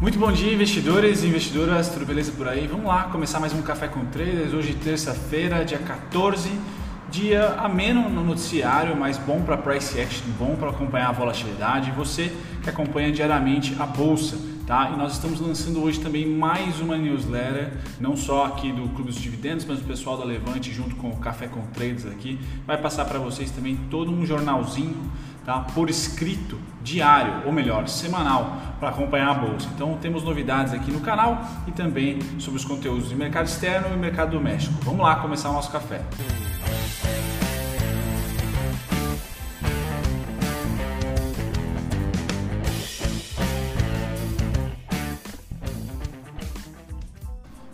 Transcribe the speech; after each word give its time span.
Muito 0.00 0.16
bom 0.16 0.30
dia, 0.30 0.54
investidores 0.54 1.24
e 1.24 1.26
investidoras, 1.26 1.88
tudo 1.88 2.06
beleza 2.06 2.30
por 2.30 2.46
aí? 2.46 2.68
Vamos 2.68 2.86
lá 2.86 3.04
começar 3.10 3.40
mais 3.40 3.52
um 3.52 3.60
Café 3.62 3.88
com 3.88 4.04
Traders. 4.04 4.54
Hoje, 4.54 4.72
terça-feira, 4.74 5.64
dia 5.64 5.78
14, 5.78 6.48
dia 7.10 7.54
ameno 7.54 8.08
no 8.08 8.22
noticiário, 8.22 8.96
mas 8.96 9.18
bom 9.18 9.42
para 9.42 9.56
price 9.56 10.00
action, 10.00 10.24
bom 10.38 10.54
para 10.54 10.70
acompanhar 10.70 11.08
a 11.08 11.12
volatilidade. 11.12 11.90
Você 11.90 12.32
que 12.62 12.70
acompanha 12.70 13.10
diariamente 13.10 13.74
a 13.76 13.86
bolsa, 13.86 14.38
tá? 14.68 14.88
E 14.94 14.96
nós 14.96 15.14
estamos 15.14 15.40
lançando 15.40 15.82
hoje 15.82 15.98
também 15.98 16.24
mais 16.28 16.78
uma 16.78 16.96
newsletter, 16.96 17.72
não 17.98 18.16
só 18.16 18.46
aqui 18.46 18.70
do 18.70 18.88
Clube 18.90 19.10
dos 19.10 19.20
Dividendos, 19.20 19.64
mas 19.64 19.80
o 19.80 19.84
pessoal 19.84 20.16
da 20.16 20.24
Levante 20.24 20.72
junto 20.72 20.94
com 20.94 21.08
o 21.08 21.16
Café 21.16 21.48
com 21.48 21.60
Traders 21.72 22.06
aqui 22.06 22.38
vai 22.64 22.78
passar 22.78 23.04
para 23.04 23.18
vocês 23.18 23.50
também 23.50 23.76
todo 23.90 24.12
um 24.12 24.24
jornalzinho 24.24 25.10
tá? 25.48 25.60
por 25.60 25.88
escrito, 25.88 26.60
diário, 26.82 27.46
ou 27.46 27.52
melhor, 27.52 27.88
semanal, 27.88 28.58
para 28.78 28.90
acompanhar 28.90 29.30
a 29.30 29.34
bolsa. 29.34 29.66
Então 29.74 29.96
temos 29.96 30.22
novidades 30.22 30.74
aqui 30.74 30.90
no 30.90 31.00
canal 31.00 31.42
e 31.66 31.72
também 31.72 32.18
sobre 32.38 32.60
os 32.60 32.66
conteúdos 32.66 33.08
de 33.08 33.16
mercado 33.16 33.46
externo 33.46 33.94
e 33.94 33.96
mercado 33.96 34.32
doméstico. 34.32 34.74
Vamos 34.82 35.00
lá 35.00 35.16
começar 35.16 35.48
o 35.48 35.54
nosso 35.54 35.72
café. 35.72 36.02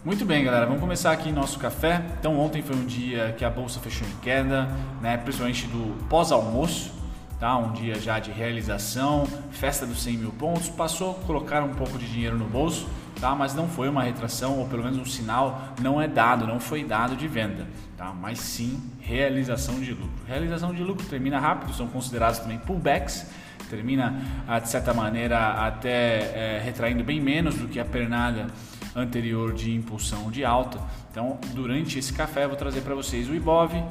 Muito 0.05 0.25
bem, 0.25 0.45
galera, 0.45 0.67
vamos 0.67 0.81
começar 0.81 1.11
aqui 1.11 1.33
nosso 1.33 1.59
café. 1.59 2.01
Então, 2.21 2.39
ontem 2.39 2.63
foi 2.63 2.77
um 2.77 2.85
dia 2.85 3.35
que 3.37 3.45
a 3.45 3.51
bolsa 3.51 3.81
fechou 3.81 4.07
em 4.07 4.17
queda, 4.23 4.69
né, 5.01 5.17
principalmente 5.17 5.67
do 5.67 6.07
pós-almoço 6.09 7.04
tá? 7.39 7.57
um 7.57 7.73
dia 7.73 7.95
já 7.97 8.19
de 8.19 8.31
realização, 8.31 9.27
festa 9.51 9.87
dos 9.87 10.03
100 10.03 10.19
mil 10.19 10.31
pontos, 10.31 10.69
passou 10.69 11.13
a 11.13 11.27
colocar 11.27 11.63
um 11.63 11.75
pouco 11.75 11.99
de 11.99 12.07
dinheiro 12.07 12.39
no 12.39 12.47
bolso, 12.47 12.89
tá? 13.21 13.35
mas 13.35 13.55
não 13.55 13.69
foi 13.69 13.89
uma 13.89 14.03
retração, 14.03 14.59
ou 14.59 14.67
pelo 14.67 14.83
menos 14.83 14.99
um 14.99 15.05
sinal 15.05 15.75
não 15.81 16.01
é 16.01 16.09
dado, 16.09 16.47
não 16.47 16.61
foi 16.61 16.85
dado 16.85 17.17
de 17.17 17.29
venda, 17.29 17.67
tá? 17.97 18.13
mas 18.13 18.39
sim 18.41 18.81
realização 19.01 19.81
de 19.81 19.93
lucro. 19.93 20.11
Realização 20.27 20.75
de 20.75 20.83
lucro 20.83 21.07
termina 21.07 21.39
rápido, 21.39 21.73
são 21.75 21.87
considerados 21.87 22.39
também 22.39 22.59
pullbacks, 22.59 23.27
termina 23.69 24.21
ah, 24.47 24.59
de 24.59 24.69
certa 24.69 24.93
maneira 24.93 25.67
até 25.67 26.59
é, 26.59 26.63
retraindo 26.65 27.03
bem 27.03 27.21
menos 27.21 27.57
do 27.57 27.67
que 27.67 27.81
a 27.81 27.85
pernada 27.85 28.47
anterior 28.95 29.53
de 29.53 29.75
impulsão 29.75 30.31
de 30.31 30.45
alta. 30.45 30.79
Então, 31.11 31.39
durante 31.53 31.99
esse 31.99 32.13
café, 32.13 32.45
eu 32.45 32.49
vou 32.49 32.57
trazer 32.57 32.81
para 32.83 32.95
vocês 32.95 33.29
o 33.29 33.35
IBOV, 33.35 33.83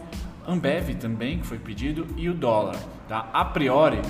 Ambev 0.48 0.96
também, 0.96 1.40
que 1.40 1.48
foi 1.48 1.58
pedido, 1.58 2.08
e 2.18 2.30
o 2.30 2.34
dólar. 2.34 2.78
Tá? 3.08 3.30
A 3.34 3.46
priori, 3.46 4.02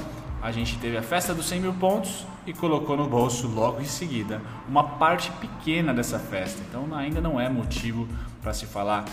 a 0.41 0.51
gente 0.51 0.77
teve 0.77 0.97
a 0.97 1.01
festa 1.01 1.33
dos 1.33 1.45
100 1.45 1.61
mil 1.61 1.73
pontos 1.73 2.25
e 2.45 2.53
colocou 2.53 2.97
no 2.97 3.07
bolso 3.07 3.47
logo 3.47 3.79
em 3.79 3.85
seguida 3.85 4.41
uma 4.67 4.83
parte 4.83 5.31
pequena 5.33 5.93
dessa 5.93 6.19
festa. 6.19 6.61
Então 6.67 6.93
ainda 6.93 7.21
não 7.21 7.39
é 7.39 7.47
motivo 7.47 8.07
para 8.41 8.53
se 8.53 8.65
falar 8.65 9.05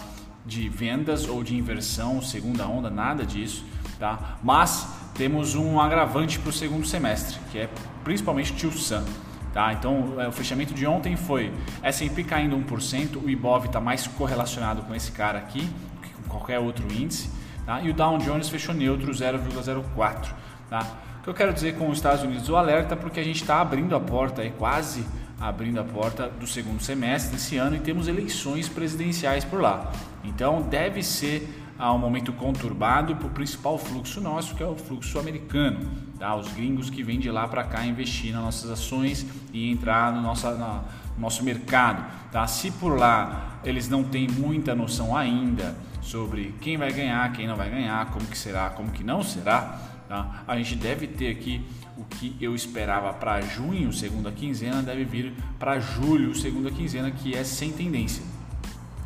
de 0.44 0.68
vendas 0.68 1.28
ou 1.28 1.44
de 1.44 1.56
inversão, 1.56 2.20
segunda 2.20 2.66
onda, 2.66 2.90
nada 2.90 3.24
disso. 3.24 3.64
Tá? 3.98 4.38
Mas 4.42 4.88
temos 5.14 5.54
um 5.54 5.80
agravante 5.80 6.38
para 6.38 6.50
o 6.50 6.52
segundo 6.52 6.86
semestre, 6.86 7.38
que 7.52 7.58
é 7.58 7.68
principalmente 8.02 8.54
Tio 8.54 8.72
Sam. 8.72 9.04
Tá? 9.52 9.72
Então, 9.72 10.14
é, 10.20 10.28
o 10.28 10.32
fechamento 10.32 10.72
de 10.72 10.86
ontem 10.86 11.16
foi 11.16 11.52
S&P 11.82 12.24
caindo 12.24 12.56
1%, 12.56 13.22
o 13.22 13.28
Ibov 13.28 13.66
está 13.66 13.80
mais 13.80 14.06
correlacionado 14.06 14.82
com 14.82 14.94
esse 14.94 15.12
cara 15.12 15.38
aqui, 15.38 15.68
qualquer 16.30 16.58
outro 16.58 16.90
índice. 16.92 17.30
Tá? 17.66 17.80
E 17.82 17.90
o 17.90 17.94
Dow 17.94 18.18
Jones 18.18 18.48
fechou 18.48 18.74
neutro 18.74 19.12
0,04. 19.12 20.32
Tá? 20.68 20.86
O 21.20 21.22
que 21.22 21.28
eu 21.28 21.34
quero 21.34 21.52
dizer 21.52 21.76
com 21.76 21.90
os 21.90 21.98
Estados 21.98 22.22
Unidos? 22.22 22.48
O 22.48 22.56
alerta 22.56 22.96
porque 22.96 23.20
a 23.20 23.24
gente 23.24 23.42
está 23.42 23.60
abrindo 23.60 23.94
a 23.94 24.00
porta, 24.00 24.42
aí, 24.42 24.50
quase 24.50 25.04
abrindo 25.40 25.80
a 25.80 25.84
porta 25.84 26.28
do 26.28 26.46
segundo 26.46 26.82
semestre 26.82 27.34
desse 27.34 27.56
ano 27.56 27.76
e 27.76 27.80
temos 27.80 28.08
eleições 28.08 28.68
presidenciais 28.68 29.44
por 29.44 29.60
lá. 29.60 29.90
Então 30.22 30.62
deve 30.62 31.02
ser 31.02 31.48
ah, 31.78 31.94
um 31.94 31.98
momento 31.98 32.30
conturbado 32.32 33.16
para 33.16 33.26
o 33.26 33.30
principal 33.30 33.78
fluxo 33.78 34.20
nosso, 34.20 34.54
que 34.54 34.62
é 34.62 34.66
o 34.66 34.76
fluxo 34.76 35.18
americano. 35.18 35.80
Tá? 36.18 36.36
Os 36.36 36.52
gringos 36.52 36.90
que 36.90 37.02
vêm 37.02 37.18
de 37.18 37.30
lá 37.30 37.48
para 37.48 37.64
cá 37.64 37.86
investir 37.86 38.32
nas 38.32 38.42
nossas 38.42 38.70
ações 38.70 39.26
e 39.52 39.70
entrar 39.70 40.12
no 40.12 40.20
no 40.20 40.84
nosso 41.18 41.42
mercado. 41.42 42.04
Tá? 42.30 42.46
Se 42.46 42.70
por 42.70 42.98
lá 42.98 43.58
eles 43.64 43.88
não 43.88 44.04
têm 44.04 44.28
muita 44.28 44.74
noção 44.74 45.16
ainda 45.16 45.74
sobre 46.00 46.54
quem 46.60 46.76
vai 46.76 46.92
ganhar, 46.92 47.32
quem 47.32 47.46
não 47.46 47.56
vai 47.56 47.70
ganhar, 47.70 48.10
como 48.10 48.26
que 48.26 48.36
será, 48.36 48.70
como 48.70 48.90
que 48.90 49.04
não 49.04 49.22
será, 49.22 49.78
tá? 50.08 50.42
a 50.46 50.56
gente 50.56 50.76
deve 50.76 51.06
ter 51.06 51.30
aqui 51.30 51.64
o 51.96 52.04
que 52.04 52.36
eu 52.40 52.54
esperava 52.54 53.12
para 53.12 53.40
junho, 53.42 53.92
segunda 53.92 54.32
quinzena, 54.32 54.82
deve 54.82 55.04
vir 55.04 55.34
para 55.58 55.78
julho, 55.78 56.34
segunda 56.34 56.70
quinzena, 56.70 57.10
que 57.10 57.34
é 57.34 57.44
sem 57.44 57.72
tendência. 57.72 58.24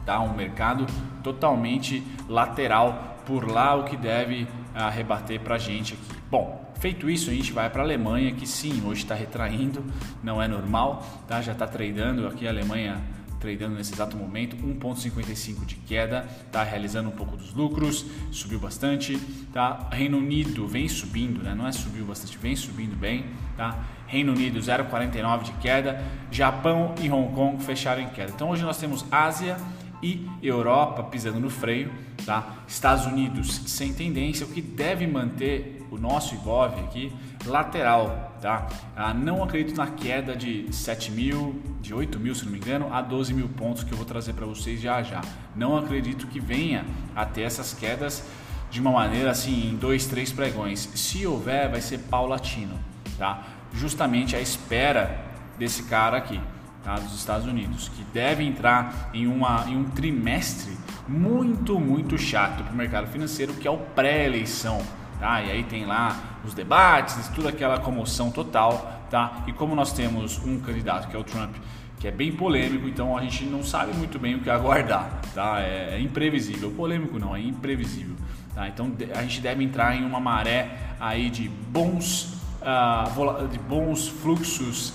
Tá? 0.07 0.21
Um 0.21 0.35
mercado 0.35 0.87
totalmente 1.23 2.03
lateral 2.29 3.19
por 3.27 3.51
lá, 3.51 3.75
o 3.75 3.85
que 3.85 3.97
deve 3.97 4.47
ah, 4.75 4.91
rebater 4.91 5.41
para 5.41 5.57
a 5.57 5.59
gente 5.59 5.95
aqui. 5.95 6.21
Bom, 6.31 6.73
feito 6.79 7.09
isso, 7.09 7.31
a 7.31 7.33
gente 7.33 7.53
vai 7.53 7.69
para 7.71 7.83
a 7.83 7.85
Alemanha, 7.85 8.33
que 8.33 8.47
sim, 8.47 8.83
hoje 8.87 9.03
está 9.03 9.15
retraindo, 9.15 9.85
não 10.23 10.41
é 10.41 10.47
normal, 10.47 11.05
tá? 11.27 11.41
já 11.41 11.53
está 11.53 11.67
tradando 11.67 12.27
aqui 12.29 12.47
a 12.47 12.51
Alemanha 12.51 13.03
tradando 13.45 13.77
nesse 13.77 13.93
exato 13.93 14.17
momento, 14.17 14.57
1,55 14.57 15.67
de 15.67 15.75
queda, 15.77 16.27
tá 16.51 16.63
realizando 16.63 17.11
um 17.11 17.13
pouco 17.13 17.37
dos 17.37 17.53
lucros, 17.53 18.07
subiu 18.31 18.59
bastante, 18.59 19.19
tá? 19.53 19.89
Reino 19.93 20.17
Unido 20.17 20.67
vem 20.67 20.89
subindo, 20.89 21.43
né? 21.43 21.55
Não 21.55 21.67
é 21.67 21.73
subiu 21.73 22.07
bastante, 22.07 22.39
vem 22.39 22.57
subindo 22.57 22.97
bem, 22.97 23.27
tá? 23.57 23.85
Reino 24.07 24.33
Unido 24.33 24.59
0,49 24.59 25.43
de 25.43 25.53
queda, 25.53 26.03
Japão 26.31 26.95
e 27.01 27.11
Hong 27.11 27.35
Kong 27.35 27.63
fecharam 27.63 28.01
em 28.01 28.09
queda. 28.09 28.33
Então 28.35 28.49
hoje 28.49 28.63
nós 28.63 28.79
temos 28.79 29.05
Ásia 29.11 29.57
e 30.03 30.27
Europa 30.43 31.03
pisando 31.05 31.39
no 31.39 31.51
freio, 31.51 31.93
tá? 32.25 32.65
Estados 32.67 33.05
Unidos 33.05 33.63
sem 33.67 33.93
tendência, 33.93 34.47
o 34.47 34.49
que 34.49 34.63
deve 34.63 35.07
manter 35.07 35.83
o 35.91 35.99
nosso 35.99 36.35
Ibov 36.35 36.79
aqui 36.81 37.13
lateral, 37.47 38.37
tá? 38.41 38.67
Ah, 38.97 39.13
não 39.13 39.43
acredito 39.43 39.77
na 39.77 39.87
queda 39.87 40.37
de 40.37 40.73
7 40.75 41.11
mil, 41.11 41.63
de 41.81 41.93
8 41.95 42.19
mil, 42.19 42.35
se 42.35 42.45
não 42.45 42.53
me 42.53 42.59
engano, 42.59 42.93
a 42.93 43.01
12 43.01 43.35
mil 43.35 43.49
pontos 43.49 43.85
que 43.85 43.93
eu 43.93 43.97
vou 43.97 44.07
trazer 44.07 44.33
para 44.33 44.47
vocês 44.47 44.81
já 44.81 45.03
já. 45.03 45.21
Não 45.55 45.77
acredito 45.77 46.27
que 46.27 46.41
venha 46.41 46.85
a 47.15 47.25
ter 47.25 47.43
essas 47.43 47.75
quedas 47.75 48.25
de 48.71 48.81
uma 48.81 48.91
maneira 48.91 49.31
assim 49.31 49.71
em 49.71 49.77
dois, 49.77 50.07
três 50.07 50.33
pregões. 50.33 50.89
Se 50.95 51.27
houver, 51.27 51.71
vai 51.71 51.81
ser 51.81 51.99
paulatino, 51.99 52.79
tá? 53.19 53.43
Justamente 53.73 54.35
à 54.35 54.41
espera 54.41 55.25
desse 55.59 55.85
cara 55.85 56.17
aqui, 56.17 56.41
tá? 56.83 56.95
Dos 56.95 57.15
Estados 57.15 57.47
Unidos, 57.47 57.89
que 57.89 58.03
deve 58.13 58.43
entrar 58.43 59.11
em, 59.13 59.27
uma, 59.27 59.65
em 59.69 59.77
um 59.77 59.85
trimestre 59.85 60.77
muito, 61.07 61.79
muito 61.79 62.17
chato 62.19 62.65
para 62.65 62.73
o 62.73 62.77
mercado 62.77 63.07
financeiro, 63.09 63.53
que 63.55 63.69
é 63.69 63.71
o 63.71 63.79
pré-eleição 63.79 64.81
tá? 65.25 65.43
E 65.43 65.51
aí 65.51 65.65
tem 65.65 65.87
lá 65.87 66.17
os 66.45 66.55
debates, 66.55 67.29
tudo 67.29 67.49
aquela 67.49 67.79
comoção 67.79 68.31
total, 68.31 69.03
tá? 69.11 69.45
E 69.47 69.53
como 69.53 69.75
nós 69.75 69.93
temos 69.93 70.39
um 70.45 70.61
candidato 70.61 71.09
que 71.09 71.17
é 71.17 71.19
o 71.19 71.25
Trump, 71.25 71.55
que 71.99 72.09
é 72.09 72.11
bem 72.11 72.33
polêmico, 72.33 72.87
então 72.87 73.17
a 73.17 73.23
gente 73.23 73.45
não 73.45 73.63
sabe 73.65 73.95
muito 73.95 74.19
bem 74.19 74.35
o 74.35 74.41
que 74.41 74.51
aguardar, 74.51 75.23
tá? 75.35 75.61
É, 75.61 75.95
é 75.95 76.01
imprevisível, 76.01 76.71
polêmico 76.71 77.19
não, 77.19 77.35
é 77.35 77.41
imprevisível, 77.41 78.15
tá? 78.55 78.69
Então 78.69 78.93
a 79.15 79.23
gente 79.23 79.41
deve 79.41 79.65
entrar 79.65 79.97
em 79.97 80.05
uma 80.05 80.21
maré 80.21 80.77
aí 81.01 81.31
de 81.31 81.49
bons, 81.49 82.35
uh, 82.61 83.49
de 83.49 83.59
bons 83.59 84.09
fluxos 84.09 84.93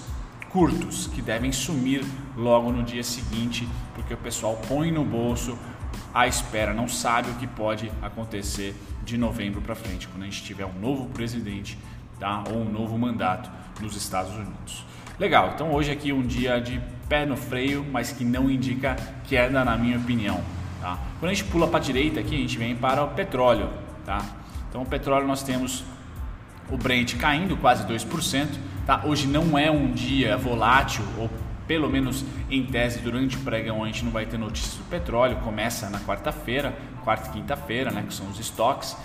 curtos 0.50 1.08
que 1.08 1.22
devem 1.22 1.52
sumir 1.52 2.04
logo 2.36 2.72
no 2.72 2.84
dia 2.84 3.04
seguinte, 3.04 3.68
porque 3.96 4.14
o 4.14 4.18
pessoal 4.18 4.60
põe 4.68 4.92
no 4.92 5.06
bolso 5.06 5.58
à 6.14 6.28
espera, 6.28 6.74
não 6.74 6.88
sabe 6.88 7.30
o 7.30 7.36
que 7.36 7.48
pode 7.48 7.92
acontecer 8.02 8.76
de 9.04 9.18
novembro 9.18 9.62
para 9.62 9.76
frente, 9.76 10.08
quando 10.08 10.24
a 10.24 10.26
gente 10.26 10.44
tiver 10.44 10.66
um 10.66 10.80
novo 10.80 11.06
presidente 11.08 11.78
tá? 12.20 12.44
ou 12.50 12.62
um 12.62 12.70
novo 12.70 12.98
mandato 12.98 13.50
nos 13.80 13.96
Estados 13.96 14.34
Unidos. 14.36 14.84
Legal, 15.20 15.52
então 15.54 15.72
hoje 15.72 15.92
aqui 15.92 16.14
um 16.14 16.22
dia 16.22 16.60
de 16.60 16.82
pé 17.08 17.26
no 17.26 17.36
freio, 17.36 17.86
mas 17.92 18.12
que 18.12 18.24
não 18.24 18.50
indica 18.50 18.96
queda 19.28 19.66
na 19.66 19.76
minha 19.78 19.98
opinião. 19.98 20.42
Tá? 20.80 20.98
Quando 21.20 21.32
a 21.32 21.34
gente 21.34 21.50
pula 21.50 21.68
para 21.68 21.80
a 21.80 21.82
direita 21.82 22.20
aqui, 22.20 22.36
a 22.36 22.38
gente 22.38 22.58
vem 22.58 22.76
para 22.76 23.04
o 23.04 23.10
petróleo. 23.10 23.70
Tá? 24.06 24.24
Então 24.70 24.84
o 24.84 24.86
petróleo 24.86 25.28
nós 25.28 25.44
temos 25.44 25.84
o 26.72 26.78
Brent 26.78 27.18
caindo 27.18 27.58
quase 27.58 27.86
2%. 27.86 28.48
Tá? 28.86 29.02
Hoje 29.04 29.28
não 29.28 29.58
é 29.58 29.70
um 29.70 29.92
dia 29.92 30.38
volátil 30.38 31.04
ou 31.18 31.30
pelo 31.70 31.88
menos 31.88 32.26
em 32.50 32.66
tese, 32.66 32.98
durante 32.98 33.38
o 33.38 33.42
pregão 33.42 33.84
a 33.84 33.86
gente 33.86 34.04
não 34.04 34.12
vai 34.12 34.26
ter 34.26 34.40
notícias 34.40 34.74
do 34.74 34.84
petróleo, 34.86 35.38
começa 35.44 35.88
na 35.88 36.00
quarta-feira, 36.00 36.76
quarta 37.04 37.30
e 37.30 37.34
quinta-feira, 37.34 37.92
né, 37.92 38.04
que 38.08 38.12
são 38.12 38.28
os 38.28 38.40
estoques. 38.40 38.98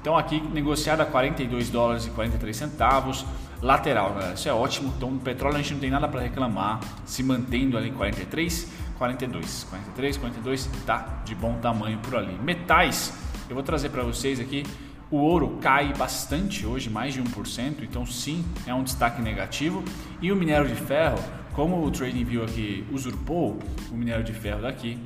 Então 0.00 0.16
aqui 0.16 0.40
negociado 0.40 1.00
a 1.00 1.06
42 1.06 1.70
dólares 1.70 2.06
e 2.06 2.10
43 2.10 2.56
centavos, 2.56 3.26
lateral, 3.60 4.14
galera. 4.14 4.34
Isso 4.34 4.48
é 4.48 4.52
ótimo. 4.52 4.94
Então 4.96 5.08
o 5.08 5.18
petróleo 5.18 5.56
a 5.56 5.58
gente 5.58 5.72
não 5.72 5.80
tem 5.80 5.90
nada 5.90 6.06
para 6.06 6.20
reclamar, 6.20 6.78
se 7.04 7.20
mantendo 7.24 7.76
ali 7.76 7.88
em 7.88 7.94
43, 7.94 8.70
42, 8.96 9.66
43, 9.68 10.16
42, 10.16 10.70
tá 10.86 11.22
de 11.24 11.34
bom 11.34 11.54
tamanho 11.54 11.98
por 11.98 12.14
ali. 12.14 12.38
Metais, 12.44 13.12
eu 13.48 13.56
vou 13.56 13.64
trazer 13.64 13.88
para 13.88 14.04
vocês 14.04 14.38
aqui 14.38 14.62
o 15.10 15.16
ouro 15.16 15.58
cai 15.60 15.92
bastante 15.92 16.64
hoje, 16.64 16.88
mais 16.88 17.12
de 17.12 17.20
1%, 17.20 17.82
então 17.82 18.06
sim, 18.06 18.44
é 18.66 18.72
um 18.72 18.84
destaque 18.84 19.20
negativo. 19.20 19.82
E 20.22 20.30
o 20.30 20.36
minério 20.36 20.68
de 20.68 20.76
ferro 20.76 21.18
como 21.54 21.84
o 21.84 21.90
TradingView 21.90 22.42
aqui 22.42 22.84
usurpou 22.90 23.58
o 23.90 23.94
minério 23.94 24.24
de 24.24 24.32
ferro 24.32 24.62
daqui, 24.62 24.98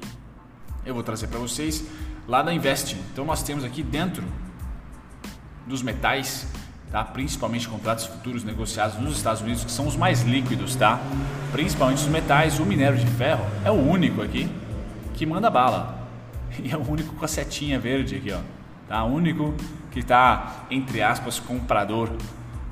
eu 0.84 0.94
vou 0.94 1.02
trazer 1.02 1.26
para 1.26 1.38
vocês 1.38 1.84
lá 2.26 2.42
da 2.42 2.52
Investing. 2.52 2.98
Então 3.12 3.24
nós 3.24 3.42
temos 3.42 3.64
aqui 3.64 3.82
dentro 3.82 4.24
dos 5.66 5.82
metais, 5.82 6.46
tá? 6.90 7.04
principalmente 7.04 7.68
contratos 7.68 8.06
futuros 8.06 8.44
negociados 8.44 8.98
nos 8.98 9.18
Estados 9.18 9.42
Unidos, 9.42 9.62
que 9.62 9.70
são 9.70 9.86
os 9.86 9.94
mais 9.94 10.22
líquidos, 10.22 10.74
tá? 10.74 10.98
principalmente 11.52 11.98
os 11.98 12.08
metais, 12.08 12.58
o 12.58 12.64
minério 12.64 12.98
de 12.98 13.06
ferro 13.06 13.44
é 13.62 13.70
o 13.70 13.74
único 13.74 14.22
aqui 14.22 14.50
que 15.14 15.26
manda 15.26 15.50
bala. 15.50 15.96
E 16.60 16.72
é 16.72 16.76
o 16.76 16.90
único 16.90 17.14
com 17.14 17.24
a 17.24 17.28
setinha 17.28 17.78
verde 17.78 18.16
aqui, 18.16 18.32
ó. 18.32 18.40
Tá? 18.88 19.04
O 19.04 19.14
único 19.14 19.54
que 19.92 20.00
está, 20.00 20.64
entre 20.70 21.00
aspas, 21.02 21.38
comprador. 21.38 22.10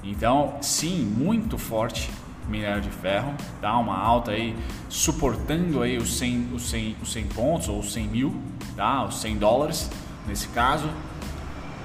Então, 0.02 0.56
sim, 0.60 1.04
muito 1.04 1.56
forte 1.56 2.10
minério 2.48 2.80
de 2.80 2.90
ferro, 2.90 3.34
tá? 3.60 3.76
Uma 3.78 3.98
alta 3.98 4.32
aí 4.32 4.56
suportando 4.88 5.82
aí 5.82 5.96
os 5.96 6.16
100, 6.16 6.50
os 6.52 6.68
100, 6.70 6.96
os 7.02 7.12
100 7.12 7.26
pontos 7.28 7.68
ou 7.68 7.80
os 7.80 7.92
100 7.92 8.08
mil, 8.08 8.42
tá? 8.76 9.04
Os 9.04 9.20
100 9.20 9.36
dólares 9.38 9.90
nesse 10.26 10.48
caso. 10.48 10.88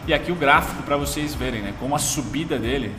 E 0.08 0.14
aqui 0.14 0.32
o 0.32 0.36
gráfico 0.36 0.82
para 0.84 0.98
vocês 0.98 1.36
verem, 1.36 1.62
né? 1.62 1.74
Como 1.80 1.96
a 1.96 2.00
subida 2.00 2.58
dele 2.58 2.94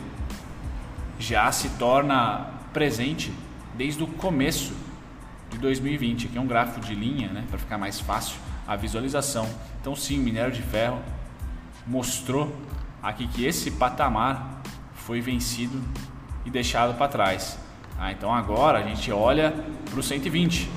já 1.19 1.51
se 1.51 1.69
torna 1.71 2.47
presente 2.71 3.31
desde 3.75 4.03
o 4.03 4.07
começo 4.07 4.73
de 5.51 5.57
2020. 5.57 6.27
Aqui 6.27 6.37
é 6.37 6.41
um 6.41 6.47
gráfico 6.47 6.79
de 6.81 6.95
linha, 6.95 7.29
né? 7.29 7.43
Para 7.49 7.59
ficar 7.59 7.77
mais 7.77 7.99
fácil 7.99 8.37
a 8.67 8.75
visualização. 8.75 9.47
Então 9.81 9.95
sim, 9.95 10.19
o 10.19 10.23
minério 10.23 10.51
de 10.51 10.61
ferro 10.61 11.01
mostrou 11.85 12.55
aqui 13.01 13.27
que 13.27 13.45
esse 13.45 13.71
patamar 13.71 14.61
foi 14.93 15.19
vencido 15.19 15.81
e 16.45 16.49
deixado 16.49 16.97
para 16.97 17.07
trás. 17.07 17.57
Ah, 17.97 18.11
então 18.11 18.33
agora 18.33 18.79
a 18.79 18.83
gente 18.83 19.11
olha 19.11 19.53
para 19.89 19.99
o 19.99 20.03
120, 20.03 20.69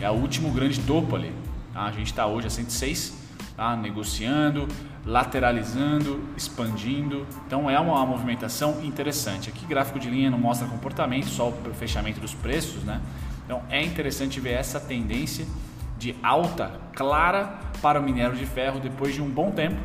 é 0.00 0.10
o 0.10 0.14
último 0.14 0.50
grande 0.50 0.80
topo 0.80 1.14
ali. 1.16 1.32
Tá? 1.72 1.84
A 1.84 1.92
gente 1.92 2.06
está 2.06 2.26
hoje 2.26 2.46
a 2.46 2.50
106, 2.50 3.16
tá? 3.56 3.76
negociando, 3.76 4.66
lateralizando, 5.04 6.28
expandindo. 6.36 7.26
Então 7.46 7.70
é 7.70 7.78
uma 7.78 8.04
movimentação 8.06 8.82
interessante. 8.82 9.48
Aqui 9.48 9.66
gráfico 9.66 9.98
de 9.98 10.08
linha 10.08 10.30
não 10.30 10.38
mostra 10.38 10.66
comportamento, 10.66 11.26
só 11.26 11.48
o 11.48 11.74
fechamento 11.74 12.20
dos 12.20 12.34
preços, 12.34 12.82
né? 12.84 13.00
Então 13.44 13.62
é 13.68 13.82
interessante 13.82 14.40
ver 14.40 14.52
essa 14.52 14.80
tendência 14.80 15.46
de 15.98 16.16
alta 16.22 16.80
clara 16.94 17.58
para 17.82 18.00
o 18.00 18.02
minério 18.02 18.34
de 18.34 18.46
ferro 18.46 18.80
depois 18.80 19.14
de 19.14 19.20
um 19.22 19.28
bom 19.28 19.50
tempo. 19.50 19.76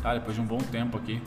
Tá? 0.00 0.14
Depois 0.14 0.36
de 0.36 0.40
um 0.40 0.44
bom 0.44 0.58
tempo 0.58 0.96
aqui 0.96 1.20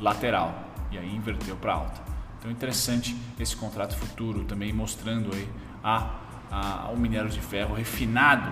lateral 0.00 0.54
e 0.90 0.98
aí 0.98 1.14
inverteu 1.14 1.56
para 1.56 1.74
alta. 1.74 2.00
Então 2.38 2.50
interessante 2.50 3.16
esse 3.38 3.56
contrato 3.56 3.96
futuro 3.96 4.44
também 4.44 4.72
mostrando 4.72 5.34
aí 5.34 5.48
a, 5.82 6.10
a, 6.50 6.90
o 6.92 6.96
minério 6.96 7.28
de 7.28 7.40
ferro 7.40 7.74
refinado 7.74 8.48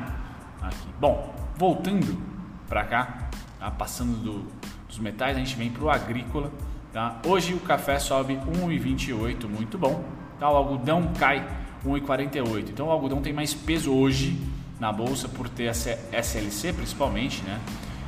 aqui. 0.61 0.89
Bom, 0.99 1.35
voltando 1.57 2.21
para 2.69 2.85
cá, 2.85 3.31
tá? 3.59 3.71
passando 3.71 4.17
do, 4.19 4.47
dos 4.89 4.99
metais, 4.99 5.37
a 5.37 5.41
gente 5.41 5.57
vem 5.57 5.71
para 5.71 5.85
o 5.85 5.91
agrícola. 5.91 6.51
Tá? 6.93 7.17
Hoje 7.27 7.55
o 7.55 7.61
café 7.61 7.99
sobe 7.99 8.37
1,28, 8.37 9.47
muito 9.49 9.79
bom. 9.79 10.05
Tá? 10.39 10.51
O 10.51 10.57
algodão 10.57 11.13
cai 11.19 11.47
1,48. 11.85 12.71
Então 12.71 12.89
o 12.89 12.91
algodão 12.91 13.21
tem 13.21 13.33
mais 13.33 13.55
peso 13.55 13.93
hoje 13.93 14.41
na 14.81 14.93
bolsa 14.93 15.29
por 15.29 15.49
ter 15.49 15.65
essa 15.65 15.99
SLC 16.13 16.73
principalmente, 16.73 17.43
né? 17.43 17.61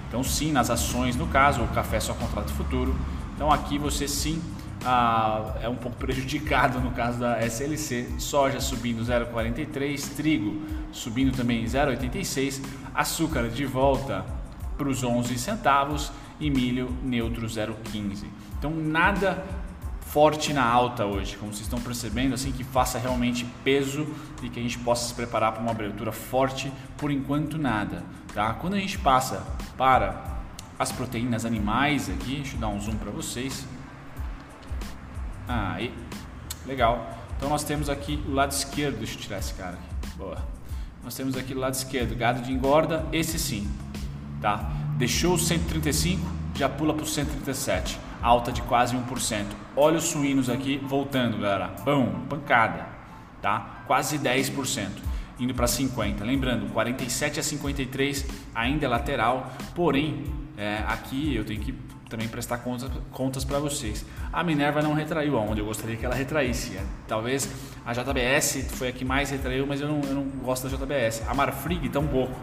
Então 0.09 0.23
sim, 0.23 0.53
nas 0.53 0.71
ações 0.71 1.17
no 1.17 1.27
caso, 1.27 1.63
o 1.63 1.69
café 1.69 1.97
é 1.97 2.01
só 2.01 2.15
contrato 2.15 2.51
futuro. 2.53 2.97
Então 3.39 3.53
aqui 3.53 3.79
você 3.79 4.09
sim 4.09 4.43
ah, 4.85 5.55
é 5.63 5.69
um 5.69 5.77
pouco 5.77 5.97
prejudicado 5.97 6.81
no 6.81 6.91
caso 6.91 7.21
da 7.21 7.41
SLC. 7.47 8.09
Soja 8.19 8.59
subindo 8.59 9.01
0,43, 9.01 10.17
trigo 10.17 10.61
subindo 10.91 11.31
também 11.37 11.65
0,86, 11.65 12.61
açúcar 12.93 13.49
de 13.49 13.65
volta 13.65 14.27
para 14.77 14.89
os 14.89 15.05
11 15.05 15.39
centavos 15.39 16.11
e 16.41 16.51
milho 16.51 16.91
neutro 17.01 17.47
0,15. 17.47 18.25
Então 18.59 18.73
nada 18.75 19.47
forte 20.01 20.53
na 20.53 20.65
alta 20.65 21.07
hoje, 21.07 21.37
como 21.37 21.53
vocês 21.53 21.67
estão 21.67 21.81
percebendo, 21.81 22.35
assim 22.35 22.51
que 22.51 22.65
faça 22.65 22.99
realmente 22.99 23.47
peso 23.63 24.05
e 24.43 24.49
que 24.49 24.59
a 24.59 24.63
gente 24.65 24.81
possa 24.81 25.07
se 25.07 25.15
preparar 25.15 25.53
para 25.53 25.63
uma 25.63 25.71
abertura 25.71 26.11
forte, 26.11 26.73
por 26.97 27.13
enquanto 27.13 27.57
nada, 27.57 28.03
tá? 28.35 28.53
Quando 28.55 28.75
a 28.75 28.81
gente 28.81 28.99
passa 28.99 29.47
para 29.77 30.38
as 30.79 30.93
proteínas 30.93 31.45
animais 31.45 32.09
aqui, 32.09 32.37
deixa 32.37 32.57
eu 32.57 32.61
dar 32.61 32.69
um 32.69 32.81
zoom 32.81 32.97
para 32.97 33.11
vocês. 33.11 33.67
Aí, 35.47 35.93
legal. 36.67 37.19
Então 37.37 37.49
nós 37.49 37.65
temos 37.65 37.89
aqui 37.89 38.23
o 38.29 38.33
lado 38.33 38.53
esquerdo, 38.53 38.99
deixa 38.99 39.15
eu 39.15 39.21
tirar 39.21 39.39
esse 39.39 39.55
cara 39.55 39.73
aqui. 39.75 40.17
Boa. 40.17 40.39
Nós 41.03 41.15
temos 41.15 41.37
aqui 41.37 41.55
o 41.55 41.59
lado 41.59 41.75
esquerdo, 41.75 42.15
gado 42.17 42.43
de 42.43 42.53
engorda, 42.53 43.07
esse 43.13 43.39
sim, 43.39 43.71
tá? 44.41 44.73
Deixou 44.97 45.35
o 45.35 45.39
135, 45.39 46.21
já 46.55 46.69
pula 46.69 46.93
para 46.93 47.05
o 47.05 47.07
137 47.07 48.09
alta 48.23 48.53
de 48.53 48.63
quase 48.63 48.97
1%. 48.97 49.47
Olha 49.77 49.99
os 49.99 50.05
suínos 50.05 50.51
aqui 50.51 50.79
voltando, 50.79 51.39
galera. 51.39 51.71
Bom, 51.85 52.27
pancada, 52.29 52.87
tá? 53.41 53.83
Quase 53.87 54.19
10%, 54.19 54.89
indo 55.39 55.55
para 55.55 55.67
50. 55.67 56.25
Lembrando, 56.25 56.73
47 56.73 57.41
a 57.41 57.43
53 57.43 58.27
ainda 58.55 58.87
é 58.87 58.89
lateral, 58.89 59.53
porém, 59.75 60.25
é, 60.59 60.83
aqui 60.87 61.35
eu 61.35 61.45
tenho 61.45 61.61
que 61.61 61.73
também 62.11 62.27
prestar 62.27 62.59
contas, 62.59 62.91
contas 63.13 63.45
para 63.45 63.59
vocês. 63.59 64.05
A 64.33 64.43
Minerva 64.43 64.83
não 64.83 64.93
retraiu 64.93 65.39
aonde 65.39 65.61
eu 65.61 65.67
gostaria 65.67 65.97
que 65.97 66.05
ela 66.05 66.15
retraísse. 66.15 66.77
É, 66.77 66.85
talvez 67.07 67.49
a 67.87 67.93
JBS 67.93 68.67
foi 68.73 68.89
a 68.89 68.93
que 68.93 69.05
mais 69.05 69.31
retraiu, 69.31 69.67
mas 69.67 69.81
eu 69.81 69.89
não, 69.89 70.01
eu 70.03 70.15
não 70.15 70.25
gosto 70.43 70.69
da 70.69 70.77
JBS. 70.77 71.23
A 71.29 71.35
Marfrig 71.35 71.89
tão 71.89 72.07
pouco. 72.07 72.39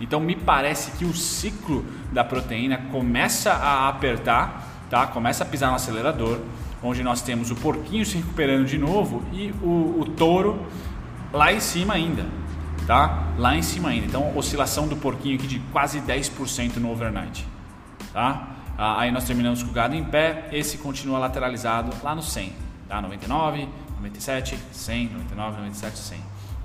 Então 0.00 0.18
me 0.18 0.34
parece 0.34 0.92
que 0.92 1.04
o 1.04 1.12
ciclo 1.12 1.84
da 2.12 2.24
proteína 2.24 2.78
começa 2.90 3.52
a 3.52 3.88
apertar 3.88 4.78
tá? 4.88 5.06
Começa 5.06 5.44
a 5.44 5.46
pisar 5.46 5.70
no 5.70 5.76
acelerador, 5.76 6.40
onde 6.82 7.02
nós 7.02 7.22
temos 7.22 7.50
o 7.50 7.56
porquinho 7.56 8.04
se 8.04 8.16
recuperando 8.16 8.66
de 8.66 8.78
novo 8.78 9.22
e 9.32 9.52
o, 9.62 10.00
o 10.00 10.04
touro 10.16 10.66
lá 11.32 11.52
em 11.52 11.60
cima 11.60 11.94
ainda, 11.94 12.26
tá? 12.86 13.28
Lá 13.36 13.56
em 13.56 13.62
cima 13.62 13.90
ainda. 13.90 14.06
Então, 14.06 14.36
oscilação 14.36 14.88
do 14.88 14.96
porquinho 14.96 15.36
aqui 15.36 15.46
de 15.46 15.58
quase 15.72 16.00
10% 16.00 16.76
no 16.76 16.90
overnight, 16.90 17.46
tá? 18.18 18.48
Ah, 18.76 19.00
aí 19.00 19.12
nós 19.12 19.22
terminamos 19.22 19.62
com 19.62 19.70
o 19.70 19.72
gado 19.72 19.94
em 19.94 20.02
pé, 20.02 20.48
esse 20.50 20.78
continua 20.78 21.20
lateralizado 21.20 21.92
lá 22.02 22.16
no 22.16 22.22
100, 22.22 22.52
tá? 22.88 23.00
99, 23.00 23.68
97, 23.94 24.58
100, 24.72 25.10
99, 25.10 25.56
97, 25.58 25.98
100. 25.98 26.18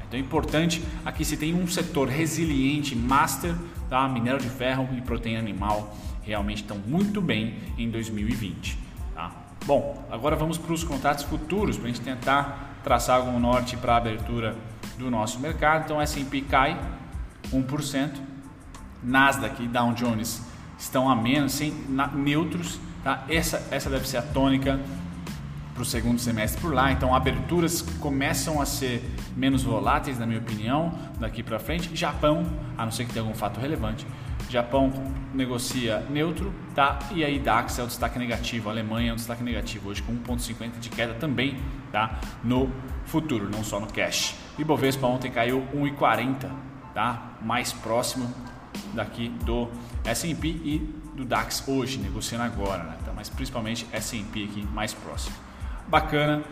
Então 0.08 0.20
é 0.20 0.24
importante, 0.24 0.84
aqui 1.06 1.24
se 1.24 1.38
tem 1.38 1.54
um 1.54 1.68
setor 1.68 2.08
resiliente, 2.08 2.96
master, 2.96 3.56
tá? 3.88 4.10
minério 4.10 4.40
de 4.40 4.50
ferro 4.50 4.90
e 4.98 5.02
proteína 5.02 5.38
animal, 5.38 5.96
realmente 6.24 6.64
estão 6.64 6.78
muito 6.78 7.22
bem 7.22 7.60
em 7.78 7.88
2020. 7.92 8.80
Tá? 9.14 9.32
Bom, 9.68 10.04
agora 10.10 10.36
vamos 10.36 10.58
para 10.58 10.74
os 10.74 10.84
contratos 10.84 11.24
futuros 11.24 11.78
para 11.78 11.86
a 11.86 11.88
gente 11.90 12.02
tentar 12.02 12.80
traçar 12.84 13.18
algum 13.18 13.40
norte 13.40 13.78
para 13.78 13.94
a 13.94 13.98
abertura 13.98 14.56
do 14.98 15.12
nosso 15.12 15.40
mercado. 15.40 15.84
Então, 15.86 16.02
S&P 16.02 16.42
cai 16.42 16.80
1%, 17.52 18.12
Nasdaq 19.04 19.62
e 19.64 19.68
Dow 19.68 19.94
Jones 19.94 20.53
estão 20.84 21.10
a 21.10 21.16
menos, 21.16 21.54
sem, 21.54 21.74
na, 21.90 22.08
neutros. 22.08 22.80
Tá? 23.04 23.24
Essa, 23.30 23.66
essa 23.72 23.90
deve 23.90 24.08
ser 24.08 24.18
a 24.18 24.22
tônica 24.22 24.80
para 25.74 25.82
o 25.82 25.86
segundo 25.86 26.20
semestre 26.20 26.62
por 26.62 26.74
lá. 26.74 26.92
Então, 26.92 27.16
aberturas 27.16 27.82
começam 28.00 28.62
a 28.62 28.66
ser 28.66 29.04
menos 29.36 29.64
voláteis, 29.64 30.20
na 30.20 30.26
minha 30.26 30.40
opinião, 30.40 30.94
daqui 31.20 31.42
para 31.42 31.58
frente. 31.58 31.96
Japão, 31.96 32.46
a 32.78 32.86
não 32.86 32.92
ser 32.92 33.06
que 33.06 33.14
tenha 33.14 33.24
algum 33.24 33.36
fato 33.36 33.60
relevante, 33.60 34.06
Japão 34.50 34.92
negocia 35.34 36.06
neutro, 36.12 36.54
tá? 36.76 37.00
E 37.12 37.24
aí 37.24 37.40
DAX 37.40 37.80
é 37.80 37.84
o 37.84 37.88
destaque 37.88 38.20
negativo, 38.20 38.70
a 38.70 38.72
Alemanha 38.72 39.10
é 39.10 39.14
o 39.14 39.16
destaque 39.16 39.42
negativo, 39.42 39.90
hoje 39.90 40.04
com 40.04 40.14
1,50 40.14 40.80
de 40.80 40.90
queda 40.90 41.14
também, 41.16 41.58
tá? 41.92 42.20
No 42.44 42.70
futuro, 43.06 43.50
não 43.50 43.64
só 43.64 43.80
no 43.80 43.88
cash. 43.88 44.36
E 44.60 44.64
Bovespa 44.64 45.08
ontem 45.08 45.32
caiu 45.32 45.66
1,40, 45.74 46.52
tá? 46.94 47.32
Mais 47.42 47.74
próximo 47.74 48.32
daqui 48.94 49.30
do 49.46 49.70
S&P 50.04 50.48
e 50.48 50.80
do 51.16 51.26
DAX 51.26 51.68
hoje, 51.68 51.98
negociando 51.98 52.44
agora, 52.44 52.84
né? 52.84 52.98
Tá? 53.06 53.12
Mas 53.16 53.30
principalmente 53.30 53.88
S&P 53.92 54.44
aqui 54.44 54.68
mais 54.74 54.94
próximo. 54.94 55.36
Bacana. 55.88 56.44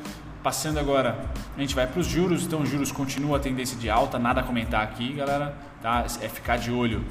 Passando 0.43 0.79
agora, 0.79 1.29
a 1.55 1.61
gente 1.61 1.75
vai 1.75 1.85
para 1.85 1.99
os 1.99 2.07
juros, 2.07 2.43
então 2.43 2.63
os 2.63 2.69
juros 2.69 2.91
continuam 2.91 3.35
a 3.35 3.39
tendência 3.39 3.77
de 3.77 3.91
alta, 3.91 4.17
nada 4.17 4.41
a 4.41 4.43
comentar 4.43 4.81
aqui, 4.81 5.13
galera, 5.13 5.55
tá? 5.83 6.03
É 6.19 6.27
ficar 6.27 6.57
de 6.57 6.71
olho 6.71 7.05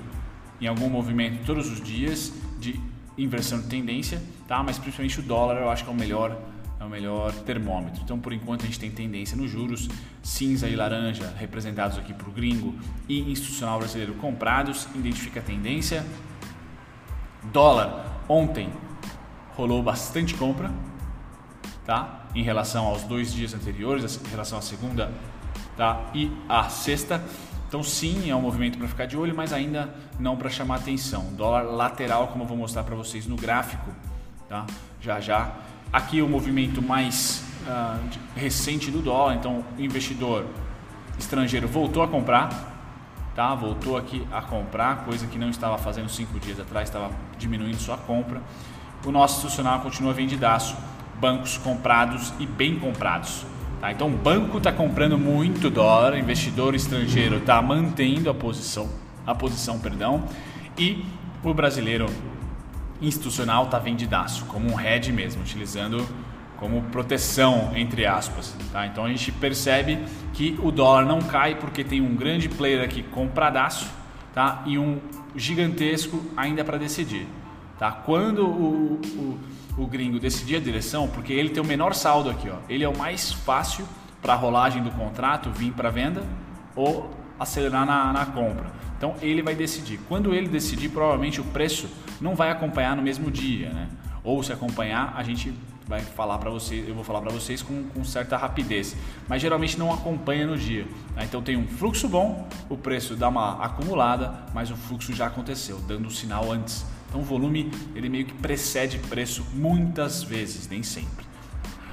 em 0.61 0.67
algum 0.67 0.89
movimento 0.89 1.45
todos 1.47 1.71
os 1.71 1.81
dias 1.81 2.33
de 2.59 2.81
inversão 3.17 3.61
de 3.61 3.69
tendência, 3.69 4.21
tá? 4.49 4.63
Mas 4.65 4.79
principalmente 4.79 5.21
o 5.21 5.23
dólar 5.23 5.59
eu 5.59 5.71
acho 5.71 5.85
que 5.85 5.91
é 5.91 5.93
o 5.93 5.97
melhor 5.97 6.37
é 6.81 6.85
o 6.85 6.89
melhor 6.89 7.31
termômetro. 7.33 8.01
Então, 8.03 8.19
por 8.19 8.33
enquanto, 8.33 8.63
a 8.63 8.67
gente 8.67 8.81
tem 8.81 8.91
tendência 8.91 9.37
nos 9.37 9.51
juros 9.51 9.87
cinza 10.23 10.67
e 10.67 10.75
laranja, 10.75 11.33
representados 11.39 11.99
aqui 11.99 12.15
por 12.15 12.31
gringo 12.31 12.75
e 13.07 13.21
institucional 13.31 13.79
brasileiro 13.79 14.15
comprados, 14.15 14.89
identifica 14.95 15.41
a 15.41 15.43
tendência. 15.43 16.05
Dólar, 17.53 18.23
ontem 18.29 18.73
rolou 19.55 19.83
bastante 19.83 20.35
compra, 20.35 20.71
tá? 21.85 22.25
Em 22.35 22.43
relação 22.43 22.87
aos 22.87 23.03
dois 23.05 23.33
dias 23.33 23.53
anteriores, 23.53 24.19
em 24.25 24.31
relação 24.31 24.59
à 24.59 24.63
segunda 24.63 25.13
tá? 25.77 26.11
e 26.15 26.33
à 26.49 26.69
sexta. 26.69 27.23
Então 27.69 27.83
sim, 27.83 28.31
é 28.31 28.35
um 28.35 28.41
movimento 28.41 28.79
para 28.79 28.89
ficar 28.89 29.07
de 29.07 29.17
olho, 29.17 29.35
mas 29.35 29.53
ainda 29.53 29.95
não 30.19 30.37
para 30.37 30.49
chamar 30.49 30.77
atenção. 30.77 31.25
Dólar 31.35 31.63
lateral, 31.63 32.29
como 32.29 32.45
eu 32.45 32.49
vou 32.49 32.57
mostrar 32.57 32.85
para 32.85 32.97
vocês 32.97 33.27
no 33.27 33.37
gráfico, 33.37 33.91
tá? 34.49 34.67
Já 35.01 35.21
já. 35.21 35.55
Aqui 35.93 36.23
o 36.23 36.29
movimento 36.29 36.81
mais 36.81 37.43
uh, 37.67 37.99
recente 38.37 38.93
do 38.93 39.03
dólar, 39.03 39.35
então 39.35 39.65
o 39.77 39.81
investidor 39.81 40.47
estrangeiro 41.19 41.67
voltou 41.67 42.01
a 42.01 42.07
comprar, 42.07 42.49
tá? 43.35 43.53
Voltou 43.57 43.97
aqui 43.97 44.25
a 44.31 44.41
comprar, 44.41 45.05
coisa 45.05 45.27
que 45.27 45.37
não 45.37 45.51
estava 45.51 45.77
fazendo 45.79 46.09
cinco 46.09 46.39
dias 46.39 46.61
atrás, 46.61 46.89
estava 46.89 47.11
diminuindo 47.37 47.77
sua 47.77 47.97
compra. 47.97 48.41
O 49.05 49.11
nosso 49.11 49.39
institucional 49.39 49.81
continua 49.81 50.13
vendidaço, 50.13 50.77
bancos 51.21 51.59
comprados 51.59 52.33
e 52.39 52.47
bem 52.47 52.79
comprados. 52.79 53.45
Tá? 53.81 53.91
Então 53.91 54.07
o 54.07 54.17
banco 54.17 54.59
está 54.59 54.73
comprando 54.73 55.19
muito 55.19 55.69
dólar, 55.71 56.17
investidor 56.17 56.77
estrangeiro 56.77 57.39
está 57.39 57.61
mantendo 57.61 58.31
a 58.31 58.35
posição, 58.35 58.89
a 59.27 59.35
posição, 59.35 59.81
perdão, 59.81 60.23
e 60.79 61.05
o 61.43 61.53
brasileiro 61.53 62.07
institucional 63.01 63.65
está 63.65 63.79
vendidaço, 63.79 64.45
como 64.47 64.73
um 64.73 64.81
hedge 64.81 65.13
mesmo, 65.13 65.43
utilizando 65.43 66.07
como 66.57 66.83
proteção 66.85 67.73
entre 67.75 68.07
aspas. 68.07 68.55
Tá? 68.73 68.87
Então 68.87 69.05
a 69.05 69.09
gente 69.09 69.33
percebe 69.33 69.99
que 70.33 70.59
o 70.63 70.71
dólar 70.71 71.05
não 71.05 71.21
cai 71.21 71.55
porque 71.55 71.83
tem 71.83 72.01
um 72.01 72.15
grande 72.15 72.49
player 72.49 72.85
aqui 72.85 73.03
compradaço, 73.03 73.91
tá? 74.35 74.63
E 74.67 74.79
um 74.79 75.01
gigantesco 75.35 76.23
ainda 76.37 76.65
para 76.65 76.77
decidir, 76.77 77.27
tá? 77.79 77.91
Quando 77.91 78.47
o, 78.47 79.01
o 79.17 79.39
o 79.77 79.87
gringo 79.87 80.19
decidir 80.19 80.57
a 80.57 80.61
direção, 80.61 81.09
porque 81.09 81.33
ele 81.33 81.51
tem 81.51 81.63
o 81.63 81.67
menor 81.67 81.95
saldo 81.95 82.31
aqui, 82.31 82.49
ó. 82.49 82.57
Ele 82.69 82.85
é 82.85 82.89
o 82.89 82.97
mais 82.97 83.33
fácil 83.33 83.87
para 84.21 84.35
a 84.35 84.37
rolagem 84.37 84.83
do 84.83 84.91
contrato 84.91 85.51
vir 85.51 85.73
para 85.73 85.91
venda 85.91 86.23
ou 86.77 87.11
acelerar 87.41 87.87
na, 87.87 88.13
na 88.13 88.27
compra. 88.27 88.67
Então 88.99 89.15
ele 89.23 89.43
vai 89.43 89.55
decidir. 89.55 89.99
Quando 90.07 90.35
ele 90.35 90.47
decidir, 90.47 90.91
provavelmente 90.91 91.41
o 91.41 91.45
preço 91.45 91.89
não 92.21 92.35
vai 92.35 92.51
acompanhar 92.51 92.95
no 92.95 93.03
mesmo 93.03 93.31
dia, 93.31 93.71
né? 93.71 93.89
Ou 94.23 94.43
se 94.43 94.53
acompanhar, 94.53 95.15
a 95.17 95.23
gente 95.23 95.55
vai 95.89 96.01
falar 96.03 96.37
para 96.39 96.51
vocês, 96.51 96.87
eu 96.87 96.95
vou 96.95 97.03
falar 97.03 97.23
para 97.23 97.33
vocês 97.33 97.63
com, 97.63 97.83
com, 97.85 98.05
certa 98.05 98.37
rapidez, 98.37 98.95
mas 99.27 99.41
geralmente 99.41 99.79
não 99.79 99.93
acompanha 99.93 100.47
no 100.47 100.57
dia. 100.57 100.87
Tá? 101.15 101.25
Então 101.25 101.43
tem 101.43 101.57
um 101.57 101.67
fluxo 101.67 102.07
bom, 102.07 102.47
o 102.69 102.77
preço 102.77 103.17
dá 103.17 103.29
uma 103.29 103.65
acumulada, 103.65 104.35
mas 104.53 104.71
o 104.71 104.77
fluxo 104.77 105.15
já 105.15 105.27
aconteceu, 105.27 105.79
dando 105.89 106.07
o 106.07 106.11
sinal 106.11 106.53
antes. 106.53 106.85
Então 107.09 107.23
o 107.23 107.25
volume 107.25 107.73
ele 107.95 108.11
meio 108.11 108.27
que 108.27 108.35
precede 108.35 108.99
preço 108.99 109.45
muitas 109.55 110.23
vezes, 110.23 110.69
nem 110.69 110.83
sempre. 110.83 111.25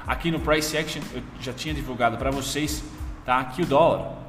Aqui 0.05 0.29
no 0.29 0.41
Price 0.41 0.77
Action 0.77 1.01
eu 1.13 1.23
já 1.39 1.53
tinha 1.53 1.73
divulgado 1.73 2.17
para 2.17 2.29
vocês, 2.29 2.83
tá? 3.25 3.43
Que 3.45 3.61
o 3.61 3.65
dólar 3.65 4.26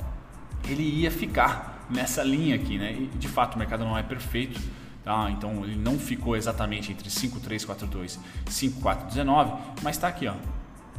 ele 0.69 0.83
ia 0.83 1.11
ficar 1.11 1.87
nessa 1.91 2.23
linha 2.23 2.55
aqui, 2.55 2.79
né? 2.79 2.93
E 2.93 3.07
de 3.19 3.29
fato 3.29 3.55
o 3.55 3.59
mercado 3.59 3.85
não 3.85 3.97
é 3.97 4.03
perfeito, 4.03 4.61
tá? 5.05 5.31
Então 5.31 5.65
ele 5.65 5.77
não 5.77 5.99
ficou 5.99 6.37
exatamente 6.37 6.93
entre 6.93 7.09
5342 7.11 8.19
e 8.47 8.53
5419, 8.53 9.53
mas 9.83 9.97
está 9.97 10.09
aqui, 10.09 10.27
ó. 10.27 10.35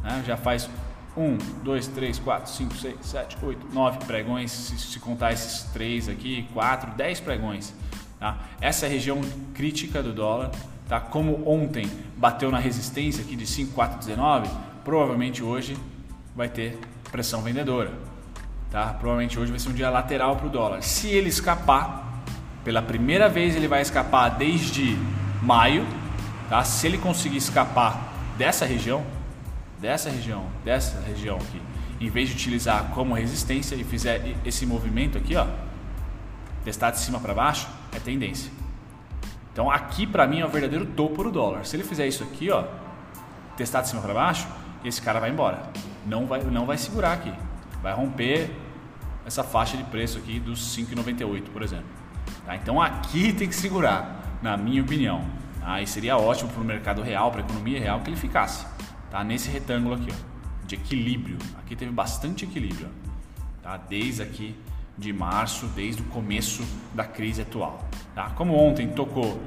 Né? 0.02 0.22
Já 0.26 0.36
faz 0.36 0.68
1, 1.16 1.62
2, 1.62 1.86
3, 1.88 2.18
4, 2.18 2.52
5, 2.52 2.74
6, 2.74 2.96
7, 3.00 3.36
8, 3.42 3.66
9 3.72 3.98
pregões, 4.06 4.50
se, 4.50 4.78
se 4.78 4.98
contar 4.98 5.32
esses 5.32 5.64
três 5.72 6.08
aqui, 6.08 6.46
4, 6.52 6.92
10 6.92 7.20
pregões. 7.20 7.74
Tá? 8.18 8.38
Essa 8.60 8.86
é 8.86 8.88
a 8.88 8.92
região 8.92 9.20
crítica 9.54 10.02
do 10.02 10.12
dólar. 10.12 10.50
Tá? 10.88 11.00
Como 11.00 11.48
ontem 11.48 11.88
bateu 12.16 12.50
na 12.50 12.58
resistência 12.58 13.22
aqui 13.22 13.36
de 13.36 13.46
5,419, 13.46 14.50
provavelmente 14.84 15.42
hoje 15.42 15.76
vai 16.34 16.48
ter 16.48 16.78
pressão 17.10 17.42
vendedora. 17.42 18.09
Tá? 18.70 18.94
Provavelmente 18.94 19.38
hoje 19.38 19.50
vai 19.50 19.58
ser 19.58 19.68
um 19.68 19.72
dia 19.72 19.90
lateral 19.90 20.36
para 20.36 20.46
o 20.46 20.50
dólar. 20.50 20.82
Se 20.82 21.08
ele 21.08 21.28
escapar, 21.28 22.22
pela 22.64 22.80
primeira 22.80 23.28
vez 23.28 23.56
ele 23.56 23.66
vai 23.66 23.82
escapar 23.82 24.28
desde 24.30 24.96
maio. 25.42 25.84
Tá? 26.48 26.62
Se 26.62 26.86
ele 26.86 26.98
conseguir 26.98 27.38
escapar 27.38 28.12
dessa 28.38 28.64
região, 28.64 29.04
dessa 29.78 30.08
região, 30.08 30.46
dessa 30.64 31.00
região 31.00 31.36
aqui, 31.36 31.60
em 32.00 32.08
vez 32.08 32.28
de 32.28 32.34
utilizar 32.34 32.90
como 32.94 33.14
resistência 33.14 33.74
e 33.74 33.84
fizer 33.84 34.36
esse 34.44 34.64
movimento 34.64 35.18
aqui, 35.18 35.36
ó, 35.36 35.46
testar 36.64 36.90
de 36.92 37.00
cima 37.00 37.18
para 37.18 37.34
baixo, 37.34 37.68
é 37.94 37.98
tendência. 37.98 38.50
Então 39.52 39.70
aqui 39.70 40.06
para 40.06 40.26
mim 40.26 40.40
é 40.40 40.46
o 40.46 40.48
verdadeiro 40.48 40.86
topo 40.86 41.24
do 41.24 41.30
dólar. 41.30 41.66
Se 41.66 41.76
ele 41.76 41.82
fizer 41.82 42.06
isso 42.06 42.22
aqui, 42.22 42.50
ó, 42.50 42.64
testar 43.56 43.82
de 43.82 43.88
cima 43.88 44.00
para 44.00 44.14
baixo, 44.14 44.46
esse 44.84 45.02
cara 45.02 45.20
vai 45.20 45.30
embora. 45.30 45.62
Não 46.06 46.26
vai, 46.26 46.40
não 46.42 46.64
vai 46.64 46.78
segurar 46.78 47.12
aqui. 47.12 47.32
Vai 47.82 47.92
romper 47.92 48.50
essa 49.24 49.44
faixa 49.44 49.76
de 49.76 49.84
preço 49.84 50.18
aqui 50.18 50.38
dos 50.38 50.76
5,98, 50.76 51.44
por 51.52 51.62
exemplo. 51.62 51.86
Tá? 52.44 52.56
Então 52.56 52.80
aqui 52.80 53.32
tem 53.32 53.48
que 53.48 53.54
segurar, 53.54 54.38
na 54.42 54.56
minha 54.56 54.82
opinião. 54.82 55.24
Aí 55.62 55.84
tá? 55.84 55.90
seria 55.90 56.16
ótimo 56.16 56.50
para 56.50 56.60
o 56.60 56.64
mercado 56.64 57.02
real, 57.02 57.30
para 57.30 57.42
a 57.42 57.44
economia 57.44 57.78
real, 57.78 58.00
que 58.00 58.10
ele 58.10 58.16
ficasse 58.16 58.66
tá? 59.10 59.22
nesse 59.22 59.50
retângulo 59.50 59.94
aqui, 59.94 60.08
ó, 60.10 60.66
de 60.66 60.74
equilíbrio. 60.74 61.38
Aqui 61.58 61.76
teve 61.76 61.92
bastante 61.92 62.44
equilíbrio, 62.44 62.88
tá? 63.62 63.76
desde 63.76 64.22
aqui 64.22 64.56
de 64.96 65.12
março, 65.12 65.66
desde 65.68 66.02
o 66.02 66.04
começo 66.06 66.62
da 66.94 67.04
crise 67.04 67.42
atual. 67.42 67.88
Tá? 68.14 68.30
Como 68.30 68.54
ontem 68.54 68.88
tocou 68.88 69.40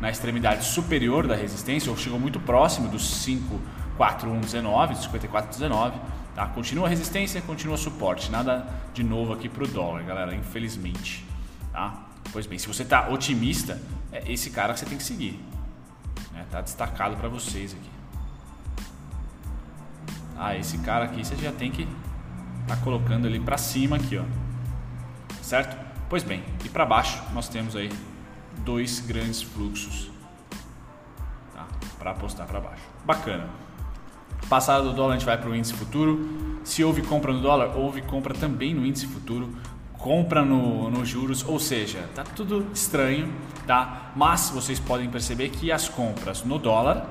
na 0.00 0.10
extremidade 0.10 0.64
superior 0.64 1.26
da 1.26 1.34
resistência, 1.34 1.90
ou 1.90 1.96
chegou 1.96 2.18
muito 2.18 2.38
próximo 2.40 2.88
dos 2.88 3.24
54119, 3.24 4.94
5419, 4.96 5.98
tá? 6.38 6.46
continua 6.46 6.88
resistência, 6.88 7.40
continua 7.42 7.76
suporte, 7.76 8.30
nada 8.30 8.66
de 8.92 9.02
novo 9.02 9.32
aqui 9.32 9.48
para 9.48 9.64
o 9.64 9.66
dólar, 9.66 10.02
galera, 10.04 10.34
infelizmente. 10.34 11.24
Tá? 11.72 12.06
Pois 12.32 12.46
bem, 12.46 12.58
se 12.58 12.66
você 12.66 12.82
está 12.82 13.08
otimista, 13.08 13.80
é 14.12 14.30
esse 14.30 14.50
cara 14.50 14.72
que 14.72 14.80
você 14.80 14.86
tem 14.86 14.98
que 14.98 15.04
seguir. 15.04 15.40
Né? 16.32 16.44
Tá 16.50 16.60
destacado 16.60 17.16
para 17.16 17.28
vocês 17.28 17.74
aqui. 17.74 17.90
Ah, 20.36 20.56
esse 20.56 20.78
cara 20.78 21.06
aqui 21.06 21.24
você 21.24 21.34
já 21.36 21.50
tem 21.50 21.70
que 21.70 21.88
tá 22.66 22.76
colocando 22.76 23.26
ele 23.26 23.40
para 23.40 23.56
cima 23.58 23.96
aqui, 23.96 24.18
ó 24.18 24.24
certo? 25.48 25.76
Pois 26.10 26.22
bem, 26.22 26.44
e 26.62 26.68
para 26.68 26.84
baixo 26.84 27.22
nós 27.32 27.48
temos 27.48 27.74
aí 27.74 27.90
dois 28.58 29.00
grandes 29.00 29.40
fluxos 29.40 30.10
tá? 31.54 31.66
para 31.98 32.10
apostar 32.10 32.46
para 32.46 32.60
baixo. 32.60 32.82
Bacana. 33.04 33.48
Passado 34.48 34.90
do 34.90 34.92
dólar, 34.94 35.14
a 35.14 35.18
gente 35.18 35.26
vai 35.26 35.36
para 35.36 35.50
o 35.50 35.54
índice 35.54 35.74
futuro. 35.74 36.60
Se 36.64 36.84
houve 36.84 37.02
compra 37.02 37.32
no 37.32 37.40
dólar, 37.40 37.76
houve 37.76 38.02
compra 38.02 38.34
também 38.34 38.74
no 38.74 38.84
índice 38.84 39.06
futuro. 39.06 39.54
Compra 39.98 40.44
no, 40.44 40.90
no 40.90 41.04
juros, 41.04 41.44
ou 41.46 41.58
seja, 41.58 41.98
tá 42.14 42.22
tudo 42.22 42.66
estranho, 42.72 43.32
tá? 43.66 44.12
Mas 44.14 44.48
vocês 44.50 44.78
podem 44.78 45.10
perceber 45.10 45.48
que 45.48 45.72
as 45.72 45.88
compras 45.88 46.44
no 46.44 46.58
dólar 46.58 47.04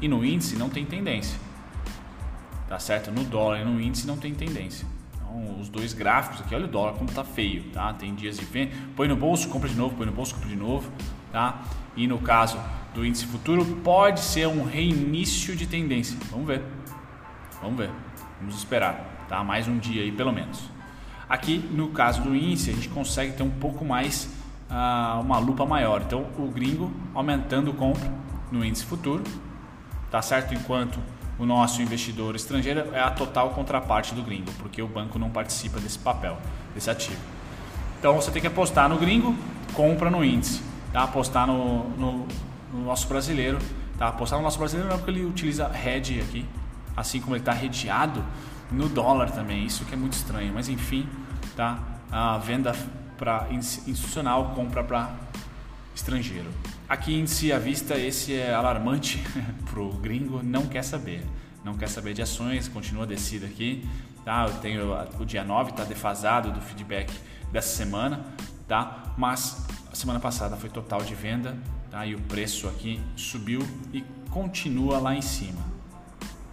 e 0.00 0.08
no 0.08 0.24
índice 0.24 0.56
não 0.56 0.68
tem 0.68 0.84
tendência, 0.84 1.38
tá 2.68 2.78
certo? 2.78 3.10
No 3.10 3.24
dólar 3.24 3.60
e 3.60 3.64
no 3.64 3.80
índice 3.80 4.06
não 4.06 4.16
tem 4.16 4.34
tendência. 4.34 4.86
Então, 5.14 5.60
os 5.60 5.68
dois 5.68 5.92
gráficos 5.92 6.40
aqui, 6.40 6.54
olha 6.54 6.64
o 6.64 6.68
dólar 6.68 6.94
como 6.94 7.10
tá 7.10 7.24
feio, 7.24 7.64
tá? 7.72 7.92
Tem 7.92 8.14
dias 8.14 8.38
de 8.38 8.44
venda, 8.44 8.72
põe 8.96 9.06
no 9.06 9.16
bolso, 9.16 9.48
compra 9.48 9.68
de 9.68 9.76
novo, 9.76 9.94
põe 9.96 10.06
no 10.06 10.12
bolso, 10.12 10.34
compra 10.34 10.48
de 10.48 10.56
novo, 10.56 10.90
tá? 11.30 11.62
E 11.94 12.06
no 12.06 12.18
caso 12.18 12.58
do 12.96 13.04
índice 13.04 13.26
futuro, 13.26 13.64
pode 13.84 14.20
ser 14.20 14.48
um 14.48 14.64
reinício 14.64 15.54
de 15.54 15.66
tendência. 15.66 16.18
Vamos 16.30 16.46
ver. 16.46 16.62
Vamos 17.60 17.76
ver. 17.76 17.90
Vamos 18.40 18.56
esperar, 18.56 19.26
tá? 19.28 19.44
Mais 19.44 19.68
um 19.68 19.78
dia 19.78 20.02
aí 20.02 20.10
pelo 20.10 20.32
menos. 20.32 20.62
Aqui 21.28 21.58
no 21.58 21.88
caso 21.88 22.22
do 22.22 22.34
índice, 22.34 22.70
a 22.70 22.72
gente 22.72 22.88
consegue 22.88 23.34
ter 23.34 23.42
um 23.42 23.50
pouco 23.50 23.84
mais 23.84 24.30
uh, 24.70 25.20
uma 25.20 25.38
lupa 25.38 25.66
maior. 25.66 26.00
Então, 26.00 26.26
o 26.38 26.48
gringo 26.48 26.90
aumentando 27.14 27.70
compra 27.74 28.10
no 28.50 28.64
índice 28.64 28.86
futuro, 28.86 29.22
tá 30.10 30.22
certo? 30.22 30.54
Enquanto 30.54 30.98
o 31.38 31.44
nosso 31.44 31.82
investidor 31.82 32.34
estrangeiro 32.34 32.94
é 32.94 33.00
a 33.00 33.10
total 33.10 33.50
contraparte 33.50 34.14
do 34.14 34.22
gringo, 34.22 34.50
porque 34.58 34.80
o 34.80 34.88
banco 34.88 35.18
não 35.18 35.28
participa 35.28 35.78
desse 35.78 35.98
papel, 35.98 36.38
desse 36.74 36.88
ativo. 36.88 37.20
Então 37.98 38.14
você 38.14 38.30
tem 38.30 38.40
que 38.40 38.48
apostar 38.48 38.88
no 38.88 38.96
gringo, 38.96 39.36
compra 39.74 40.10
no 40.10 40.24
índice, 40.24 40.62
tá? 40.94 41.02
apostar 41.02 41.46
no, 41.46 41.90
no, 41.90 42.26
no 42.72 42.84
nosso 42.84 43.08
brasileiro. 43.08 43.58
Tá? 43.98 44.08
Apostar 44.08 44.38
no 44.38 44.44
nosso 44.44 44.58
brasileiro 44.58 44.88
não 44.88 44.96
é 44.96 44.98
porque 44.98 45.10
ele 45.10 45.24
utiliza 45.24 45.70
hedge 45.74 46.20
aqui, 46.20 46.46
assim 46.96 47.20
como 47.20 47.34
ele 47.34 47.42
está 47.42 47.52
redeado 47.52 48.24
no 48.70 48.88
dólar 48.88 49.30
também, 49.30 49.64
isso 49.64 49.84
que 49.84 49.94
é 49.94 49.96
muito 49.96 50.14
estranho, 50.14 50.52
mas 50.52 50.68
enfim, 50.68 51.08
tá? 51.54 51.78
a 52.10 52.38
venda 52.38 52.74
para 53.16 53.46
institucional, 53.50 54.52
compra 54.54 54.82
para 54.82 55.14
estrangeiro. 55.94 56.50
Aqui 56.88 57.14
índice 57.18 57.52
à 57.52 57.58
vista, 57.58 57.96
esse 57.98 58.34
é 58.34 58.54
alarmante 58.54 59.22
para 59.70 59.80
o 59.80 59.92
gringo, 59.94 60.42
não 60.42 60.66
quer 60.66 60.82
saber. 60.82 61.24
Não 61.64 61.74
quer 61.74 61.88
saber 61.88 62.14
de 62.14 62.22
ações, 62.22 62.68
continua 62.68 63.06
descida 63.06 63.46
aqui. 63.46 63.88
Tá? 64.24 64.46
Eu 64.46 64.54
tenho 64.58 64.92
o 65.18 65.24
dia 65.24 65.42
9, 65.42 65.70
está 65.70 65.84
defasado 65.84 66.52
do 66.52 66.60
feedback 66.60 67.12
dessa 67.50 67.74
semana, 67.76 68.24
tá? 68.68 69.14
mas 69.16 69.66
a 69.90 69.94
semana 69.94 70.20
passada 70.20 70.56
foi 70.56 70.68
total 70.68 71.02
de 71.02 71.14
venda 71.14 71.56
tá? 71.96 72.06
e 72.06 72.14
o 72.14 72.20
preço 72.20 72.68
aqui 72.68 73.00
subiu 73.16 73.66
e 73.92 74.04
continua 74.30 74.98
lá 74.98 75.14
em 75.14 75.22
cima. 75.22 75.64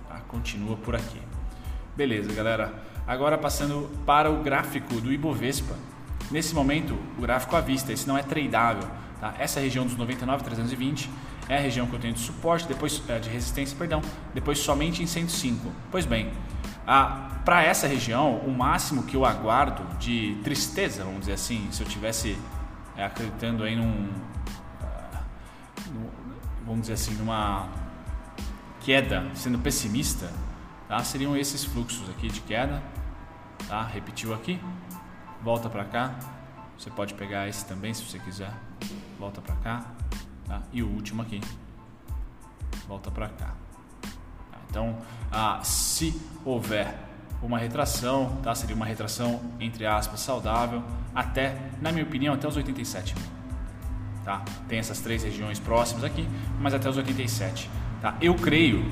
Tá? 0.08 0.22
Continua 0.30 0.78
por 0.78 0.96
aqui. 0.96 1.20
Beleza, 1.98 2.32
galera. 2.34 2.74
Agora 3.06 3.38
passando 3.38 3.90
para 4.06 4.32
o 4.32 4.42
gráfico 4.42 5.02
do 5.02 5.12
Ibovespa. 5.12 5.76
Nesse 6.32 6.56
momento, 6.56 6.98
o 7.18 7.22
gráfico 7.22 7.56
à 7.58 7.62
vista, 7.62 7.92
esse 7.92 8.08
não 8.08 8.18
é 8.18 8.24
tradeável. 8.24 8.90
Tá? 9.20 9.36
Essa 9.38 9.60
região 9.60 9.86
dos 9.86 9.98
99,320 9.98 11.10
é 11.50 11.58
a 11.58 11.60
região 11.60 11.86
que 11.88 11.94
eu 11.94 12.00
tenho 12.00 12.14
de 12.14 12.22
suporte, 12.22 12.66
depois 12.66 13.04
é, 13.10 13.20
de 13.20 13.30
resistência, 13.30 13.78
perdão, 13.78 14.02
depois 14.34 14.60
somente 14.60 15.04
em 15.04 15.06
105. 15.06 15.70
Pois 15.92 16.06
bem, 16.06 16.32
para 17.44 17.64
essa 17.64 17.86
região, 17.86 18.38
o 18.38 18.52
máximo 18.52 19.04
que 19.04 19.18
eu 19.18 19.26
aguardo 19.26 19.84
de 19.98 20.38
tristeza, 20.42 21.04
vamos 21.04 21.22
dizer 21.22 21.34
assim, 21.34 21.68
se 21.70 21.84
eu 21.84 21.88
tivesse 21.88 22.38
é, 22.96 23.04
acreditando 23.04 23.64
aí 23.64 23.76
num, 23.76 24.08
vamos 26.66 26.82
dizer 26.82 26.94
assim, 26.94 27.14
numa 27.16 27.68
queda, 28.82 29.24
sendo 29.34 29.60
pessimista, 29.60 30.30
tá? 30.88 31.04
seriam 31.04 31.36
esses 31.36 31.64
fluxos 31.64 32.10
aqui 32.10 32.28
de 32.28 32.42
queda, 32.42 32.82
tá? 33.68 33.84
Repetiu 33.84 34.34
aqui, 34.34 34.60
volta 35.42 35.70
para 35.70 35.86
cá, 35.86 36.16
você 36.78 36.90
pode 36.90 37.14
pegar 37.14 37.48
esse 37.48 37.66
também 37.66 37.94
se 37.94 38.04
você 38.04 38.20
quiser, 38.20 38.54
volta 39.20 39.42
para 39.42 39.56
cá, 39.56 39.86
tá? 40.46 40.62
E 40.72 40.84
o 40.84 40.88
último 40.88 41.22
aqui, 41.22 41.40
volta 42.88 43.10
para 43.10 43.30
cá. 43.30 43.56
Tá? 44.52 44.58
Então, 44.70 44.98
ah, 45.32 45.60
se 45.64 46.20
houver 46.44 46.94
uma 47.42 47.58
retração, 47.58 48.38
tá? 48.42 48.56
Seria 48.56 48.76
uma 48.76 48.86
retração 48.86 49.42
entre 49.60 49.86
aspas 49.86 50.20
saudável 50.20 50.84
até, 51.14 51.58
na 51.82 51.92
minha 51.92 52.04
opinião, 52.04 52.34
até 52.34 52.48
os 52.48 52.56
87 52.56 53.16
mil. 53.16 53.43
Tá? 54.24 54.42
Tem 54.68 54.80
essas 54.80 55.00
três 55.00 55.24
regiões 55.24 55.60
próximas 55.60 56.04
aqui, 56.04 56.28
mas 56.60 56.74
até 56.74 56.90
os 56.90 56.98
87. 56.98 57.70
Tá? 58.02 58.16
Eu 58.22 58.36
creio 58.36 58.86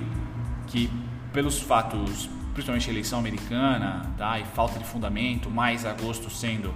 que 0.68 0.90
pelos 1.32 1.60
fatos, 1.60 2.30
principalmente 2.54 2.90
eleição 2.90 3.20
americana, 3.20 4.06
tá? 4.18 4.40
E 4.40 4.46
falta 4.46 4.78
de 4.78 4.86
fundamento, 4.86 5.50
mais 5.50 5.86
agosto 5.86 6.30
sendo 6.30 6.74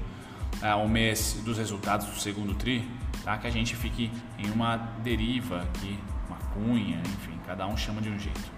é, 0.62 0.74
o 0.76 0.88
mês 0.88 1.42
dos 1.44 1.58
resultados 1.58 2.08
do 2.08 2.20
segundo 2.20 2.54
tri, 2.56 2.88
tá? 3.24 3.38
Que 3.38 3.48
a 3.48 3.50
gente 3.50 3.76
fique 3.76 4.12
em 4.38 4.50
uma 4.50 4.78
deriva 5.04 5.62
aqui, 5.62 6.00
uma 6.28 6.38
cunha, 6.54 7.02
enfim, 7.06 7.38
cada 7.46 7.68
um 7.68 7.76
chama 7.76 8.02
de 8.02 8.10
um 8.10 8.18
jeito, 8.18 8.52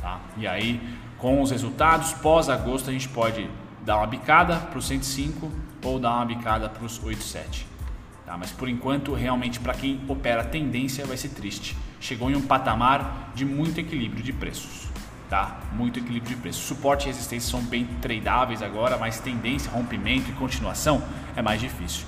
tá? 0.00 0.20
E 0.36 0.46
aí, 0.46 0.80
com 1.18 1.42
os 1.42 1.50
resultados 1.50 2.12
pós 2.14 2.48
agosto, 2.48 2.90
a 2.90 2.92
gente 2.92 3.08
pode 3.08 3.48
dar 3.84 3.96
uma 3.96 4.06
bicada 4.06 4.56
para 4.56 4.78
os 4.78 4.86
105 4.86 5.50
ou 5.84 5.98
dar 5.98 6.16
uma 6.16 6.26
bicada 6.26 6.68
para 6.68 6.84
os 6.84 7.02
87. 7.02 7.66
Tá? 8.30 8.36
Mas 8.36 8.52
por 8.52 8.68
enquanto, 8.68 9.12
realmente, 9.12 9.58
para 9.58 9.74
quem 9.74 10.00
opera 10.06 10.44
tendência, 10.44 11.04
vai 11.04 11.16
ser 11.16 11.30
triste. 11.30 11.76
Chegou 11.98 12.30
em 12.30 12.36
um 12.36 12.40
patamar 12.40 13.32
de 13.34 13.44
muito 13.44 13.80
equilíbrio 13.80 14.22
de 14.22 14.32
preços. 14.32 14.86
Tá? 15.28 15.58
Muito 15.72 15.98
equilíbrio 15.98 16.36
de 16.36 16.40
preços. 16.40 16.62
Suporte 16.62 17.06
e 17.06 17.06
resistência 17.08 17.50
são 17.50 17.60
bem 17.60 17.88
tradáveis 18.00 18.62
agora, 18.62 18.96
mas 18.96 19.18
tendência, 19.18 19.68
rompimento 19.72 20.30
e 20.30 20.32
continuação 20.34 21.02
é 21.34 21.42
mais 21.42 21.60
difícil. 21.60 22.06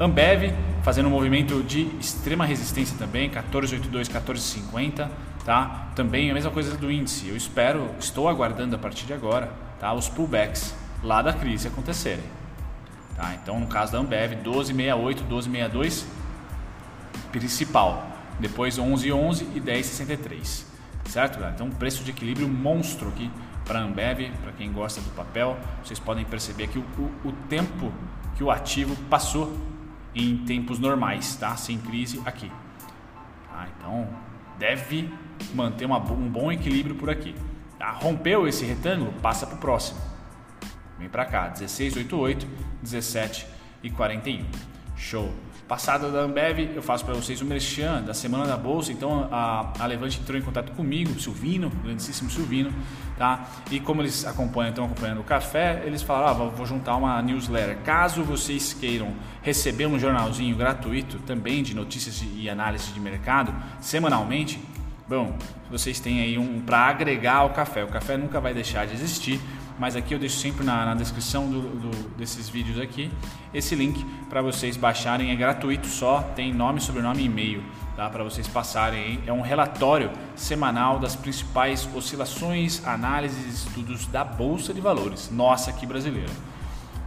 Ambev 0.00 0.52
fazendo 0.82 1.06
um 1.06 1.10
movimento 1.10 1.62
de 1.62 1.82
extrema 2.00 2.44
resistência 2.44 2.98
também, 2.98 3.28
1482, 3.28 4.08
1450, 4.08 5.08
tá? 5.44 5.92
Também 5.94 6.32
a 6.32 6.34
mesma 6.34 6.50
coisa 6.50 6.76
do 6.76 6.90
índice. 6.90 7.28
Eu 7.28 7.36
espero, 7.36 7.88
estou 8.00 8.28
aguardando 8.28 8.74
a 8.74 8.78
partir 8.78 9.06
de 9.06 9.12
agora, 9.12 9.52
tá? 9.78 9.92
Os 9.92 10.08
pullbacks 10.08 10.74
lá 11.00 11.22
da 11.22 11.32
crise 11.32 11.68
acontecerem. 11.68 12.24
Tá? 13.20 13.34
Então, 13.34 13.60
no 13.60 13.66
caso 13.66 13.92
da 13.92 13.98
Ambev, 13.98 14.30
1268, 14.36 15.24
1262, 15.24 16.06
principal. 17.30 18.06
Depois 18.38 18.78
1111 18.78 19.44
e 19.54 19.60
1063. 19.60 20.66
Certo, 21.04 21.34
galera? 21.34 21.54
Então, 21.54 21.68
preço 21.68 22.02
de 22.02 22.12
equilíbrio 22.12 22.48
monstro 22.48 23.10
aqui 23.10 23.30
para 23.66 23.80
a 23.80 23.82
Ambev, 23.82 24.30
para 24.42 24.52
quem 24.52 24.72
gosta 24.72 25.02
do 25.02 25.10
papel. 25.10 25.58
Vocês 25.84 25.98
podem 25.98 26.24
perceber 26.24 26.64
aqui 26.64 26.78
o, 26.78 26.84
o, 26.98 27.28
o 27.28 27.32
tempo 27.46 27.92
que 28.36 28.42
o 28.42 28.50
ativo 28.50 28.96
passou 29.10 29.54
em 30.14 30.38
tempos 30.38 30.78
normais, 30.78 31.36
tá? 31.36 31.54
Sem 31.56 31.76
crise 31.76 32.22
aqui. 32.24 32.50
Tá? 33.50 33.68
Então, 33.76 34.08
deve 34.58 35.12
manter 35.52 35.84
uma, 35.84 35.98
um 35.98 36.26
bom 36.26 36.50
equilíbrio 36.50 36.94
por 36.94 37.10
aqui. 37.10 37.34
Tá? 37.78 37.90
Rompeu 37.90 38.48
esse 38.48 38.64
retângulo, 38.64 39.12
passa 39.20 39.46
para 39.46 39.56
o 39.56 39.58
próximo. 39.58 40.09
Vem 41.00 41.08
para 41.08 41.24
cá, 41.24 41.48
16, 41.48 41.96
88, 41.96 42.46
17 42.82 43.46
e 43.82 43.88
41. 43.88 44.44
Show. 44.94 45.32
Passada 45.66 46.10
da 46.10 46.18
Ambev, 46.18 46.72
eu 46.74 46.82
faço 46.82 47.06
para 47.06 47.14
vocês 47.14 47.40
o 47.40 47.44
merchan 47.46 48.02
da 48.02 48.12
semana 48.12 48.44
da 48.44 48.56
bolsa. 48.56 48.92
Então 48.92 49.26
a, 49.32 49.72
a 49.78 49.86
Levante 49.86 50.20
entrou 50.20 50.38
em 50.38 50.42
contato 50.42 50.72
comigo, 50.72 51.18
Silvino, 51.18 51.70
grandíssimo 51.82 52.28
Silvino, 52.28 52.70
tá? 53.16 53.48
E 53.70 53.80
como 53.80 54.02
eles 54.02 54.26
acompanham, 54.26 54.70
estão 54.70 54.84
acompanhando 54.84 55.20
o 55.20 55.24
café, 55.24 55.82
eles 55.86 56.02
falaram: 56.02 56.44
ah, 56.44 56.48
vou 56.50 56.66
juntar 56.66 56.96
uma 56.96 57.22
newsletter. 57.22 57.78
Caso 57.78 58.22
vocês 58.22 58.74
queiram 58.74 59.14
receber 59.40 59.86
um 59.86 59.98
jornalzinho 59.98 60.54
gratuito 60.54 61.18
também 61.20 61.62
de 61.62 61.74
notícias 61.74 62.22
e 62.34 62.50
análise 62.50 62.92
de 62.92 63.00
mercado 63.00 63.54
semanalmente, 63.80 64.62
bom, 65.08 65.38
vocês 65.70 65.98
têm 65.98 66.20
aí 66.20 66.36
um 66.36 66.60
para 66.60 66.78
agregar 66.80 67.36
ao 67.36 67.50
café. 67.50 67.84
O 67.84 67.88
café 67.88 68.18
nunca 68.18 68.38
vai 68.38 68.52
deixar 68.52 68.86
de 68.86 68.92
existir 68.92 69.40
mas 69.80 69.96
aqui 69.96 70.12
eu 70.12 70.18
deixo 70.18 70.36
sempre 70.36 70.62
na, 70.62 70.84
na 70.84 70.94
descrição 70.94 71.48
do, 71.48 71.62
do, 71.62 72.08
desses 72.10 72.50
vídeos 72.50 72.78
aqui 72.78 73.10
esse 73.52 73.74
link 73.74 74.04
para 74.28 74.42
vocês 74.42 74.76
baixarem, 74.76 75.32
é 75.32 75.34
gratuito 75.34 75.88
só, 75.88 76.20
tem 76.36 76.52
nome, 76.52 76.80
sobrenome 76.80 77.22
e 77.22 77.24
e-mail, 77.24 77.64
tá? 77.96 78.08
para 78.08 78.22
vocês 78.22 78.46
passarem. 78.46 79.18
É 79.26 79.32
um 79.32 79.40
relatório 79.40 80.10
semanal 80.36 81.00
das 81.00 81.16
principais 81.16 81.88
oscilações, 81.94 82.86
análises 82.86 83.44
e 83.44 83.66
estudos 83.66 84.06
da 84.06 84.22
Bolsa 84.22 84.72
de 84.72 84.80
Valores, 84.80 85.30
nossa 85.32 85.70
aqui 85.70 85.84
brasileira. 85.84 86.30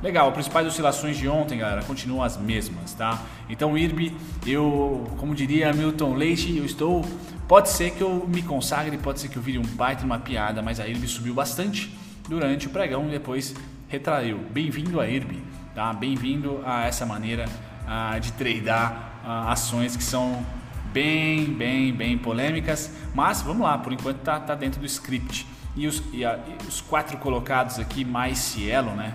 Legal, 0.01 0.27
as 0.27 0.33
principais 0.33 0.67
oscilações 0.67 1.15
de 1.15 1.29
ontem, 1.29 1.59
galera, 1.59 1.81
continuam 1.83 2.23
as 2.23 2.35
mesmas, 2.35 2.93
tá? 2.93 3.21
Então, 3.49 3.77
IRB, 3.77 4.13
eu, 4.45 5.07
como 5.17 5.33
diria 5.33 5.71
Milton 5.71 6.13
Leite, 6.15 6.57
eu 6.57 6.65
estou. 6.65 7.05
Pode 7.47 7.69
ser 7.69 7.91
que 7.91 8.01
eu 8.01 8.27
me 8.27 8.41
consagre, 8.41 8.97
pode 8.97 9.21
ser 9.21 9.29
que 9.29 9.37
eu 9.37 9.41
vire 9.41 9.59
um 9.59 9.61
baita, 9.61 10.03
uma 10.03 10.19
piada, 10.19 10.61
mas 10.61 10.77
a 10.81 10.87
IRB 10.87 11.07
subiu 11.07 11.33
bastante 11.33 12.02
durante 12.27 12.67
o 12.67 12.69
pregão 12.69 13.07
e 13.07 13.11
depois 13.11 13.55
retraiu. 13.87 14.39
Bem-vindo 14.51 14.99
a 14.99 15.07
IRB, 15.07 15.39
tá? 15.75 15.93
Bem-vindo 15.93 16.61
a 16.65 16.85
essa 16.85 17.05
maneira 17.05 17.45
uh, 17.85 18.19
de 18.19 18.31
tradar 18.33 19.21
uh, 19.23 19.49
ações 19.49 19.95
que 19.95 20.03
são 20.03 20.45
bem, 20.91 21.45
bem, 21.45 21.93
bem 21.93 22.17
polêmicas, 22.17 22.91
mas 23.13 23.41
vamos 23.41 23.63
lá, 23.63 23.77
por 23.77 23.91
enquanto 23.91 24.17
tá, 24.19 24.39
tá 24.39 24.55
dentro 24.55 24.79
do 24.79 24.85
script. 24.85 25.45
E 25.75 25.87
os, 25.87 26.03
e, 26.13 26.23
a, 26.23 26.37
e 26.37 26.67
os 26.67 26.81
quatro 26.81 27.17
colocados 27.17 27.79
aqui, 27.79 28.05
mais 28.05 28.37
Cielo, 28.37 28.91
né? 28.91 29.13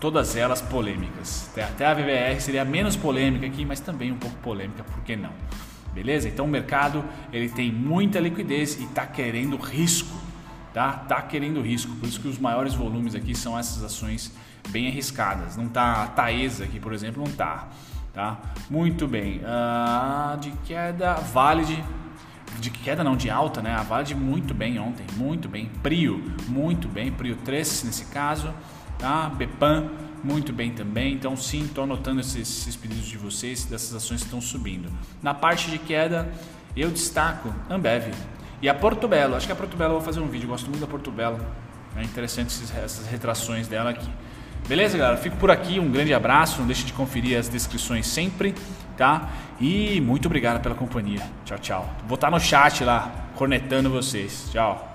Todas 0.00 0.34
elas 0.34 0.60
polêmicas. 0.60 1.50
Até 1.56 1.86
a 1.86 1.94
VBR 1.94 2.40
seria 2.40 2.64
menos 2.64 2.96
polêmica 2.96 3.46
aqui, 3.46 3.64
mas 3.64 3.78
também 3.78 4.10
um 4.10 4.16
pouco 4.16 4.36
polêmica, 4.38 4.82
por 4.82 5.02
que 5.04 5.14
não? 5.14 5.30
Beleza? 5.94 6.26
Então 6.26 6.46
o 6.46 6.48
mercado 6.48 7.04
ele 7.32 7.50
tem 7.50 7.70
muita 7.70 8.18
liquidez 8.18 8.80
e 8.80 8.84
está 8.84 9.06
querendo 9.06 9.56
risco 9.56 10.21
tá? 10.72 10.92
Tá 10.92 11.22
querendo 11.22 11.60
risco, 11.60 11.94
por 11.96 12.08
isso 12.08 12.20
que 12.20 12.28
os 12.28 12.38
maiores 12.38 12.74
volumes 12.74 13.14
aqui 13.14 13.34
são 13.34 13.58
essas 13.58 13.82
ações 13.82 14.32
bem 14.68 14.88
arriscadas. 14.88 15.56
Não 15.56 15.68
tá 15.68 16.02
a 16.02 16.06
Taesa 16.08 16.64
aqui, 16.64 16.80
por 16.80 16.92
exemplo, 16.92 17.22
não 17.24 17.32
tá, 17.32 17.68
tá? 18.12 18.38
Muito 18.70 19.06
bem. 19.06 19.40
Uh, 19.40 20.38
de 20.38 20.50
queda, 20.64 21.14
Vale 21.14 21.64
de 21.64 21.84
de 22.60 22.70
queda 22.70 23.02
não, 23.02 23.16
de 23.16 23.30
alta, 23.30 23.62
né? 23.62 23.74
A 23.74 23.82
Vale 23.82 24.14
muito 24.14 24.54
bem 24.54 24.78
ontem, 24.78 25.04
muito 25.16 25.48
bem. 25.48 25.70
Prio, 25.82 26.22
muito 26.48 26.88
bem. 26.88 27.10
Prio 27.10 27.36
3 27.36 27.84
nesse 27.84 28.06
caso, 28.06 28.52
tá? 28.98 29.28
Bepan, 29.30 29.88
muito 30.22 30.52
bem 30.52 30.72
também. 30.72 31.14
Então, 31.14 31.36
sim, 31.36 31.64
estou 31.64 31.84
anotando 31.84 32.20
esses, 32.20 32.36
esses, 32.36 32.76
pedidos 32.76 33.06
de 33.06 33.16
vocês, 33.16 33.64
dessas 33.64 33.94
ações 33.94 34.20
que 34.20 34.26
estão 34.26 34.40
subindo. 34.40 34.88
Na 35.22 35.34
parte 35.34 35.70
de 35.70 35.78
queda, 35.78 36.30
eu 36.76 36.90
destaco 36.90 37.52
Ambev. 37.68 38.12
E 38.62 38.68
a 38.68 38.74
Porto 38.74 39.08
Belo, 39.08 39.34
acho 39.34 39.44
que 39.44 39.52
a 39.52 39.56
Porto 39.56 39.76
Belo 39.76 39.94
eu 39.94 39.96
vou 39.96 40.04
fazer 40.04 40.20
um 40.20 40.28
vídeo, 40.28 40.48
gosto 40.48 40.70
muito 40.70 40.80
da 40.80 40.86
Porto 40.86 41.10
Belo. 41.10 41.40
É 41.96 42.02
interessante 42.02 42.50
esses, 42.50 42.72
essas 42.74 43.08
retrações 43.08 43.66
dela 43.66 43.90
aqui. 43.90 44.08
Beleza, 44.68 44.96
galera? 44.96 45.16
Fico 45.16 45.36
por 45.36 45.50
aqui, 45.50 45.80
um 45.80 45.90
grande 45.90 46.14
abraço, 46.14 46.60
não 46.60 46.66
deixe 46.66 46.84
de 46.84 46.92
conferir 46.92 47.36
as 47.36 47.48
descrições 47.48 48.06
sempre, 48.06 48.54
tá? 48.96 49.28
E 49.60 50.00
muito 50.00 50.26
obrigado 50.26 50.62
pela 50.62 50.76
companhia. 50.76 51.20
Tchau, 51.44 51.58
tchau. 51.58 51.90
Vou 52.06 52.14
estar 52.14 52.30
no 52.30 52.38
chat 52.38 52.84
lá, 52.84 53.10
cornetando 53.34 53.90
vocês. 53.90 54.48
Tchau. 54.52 54.91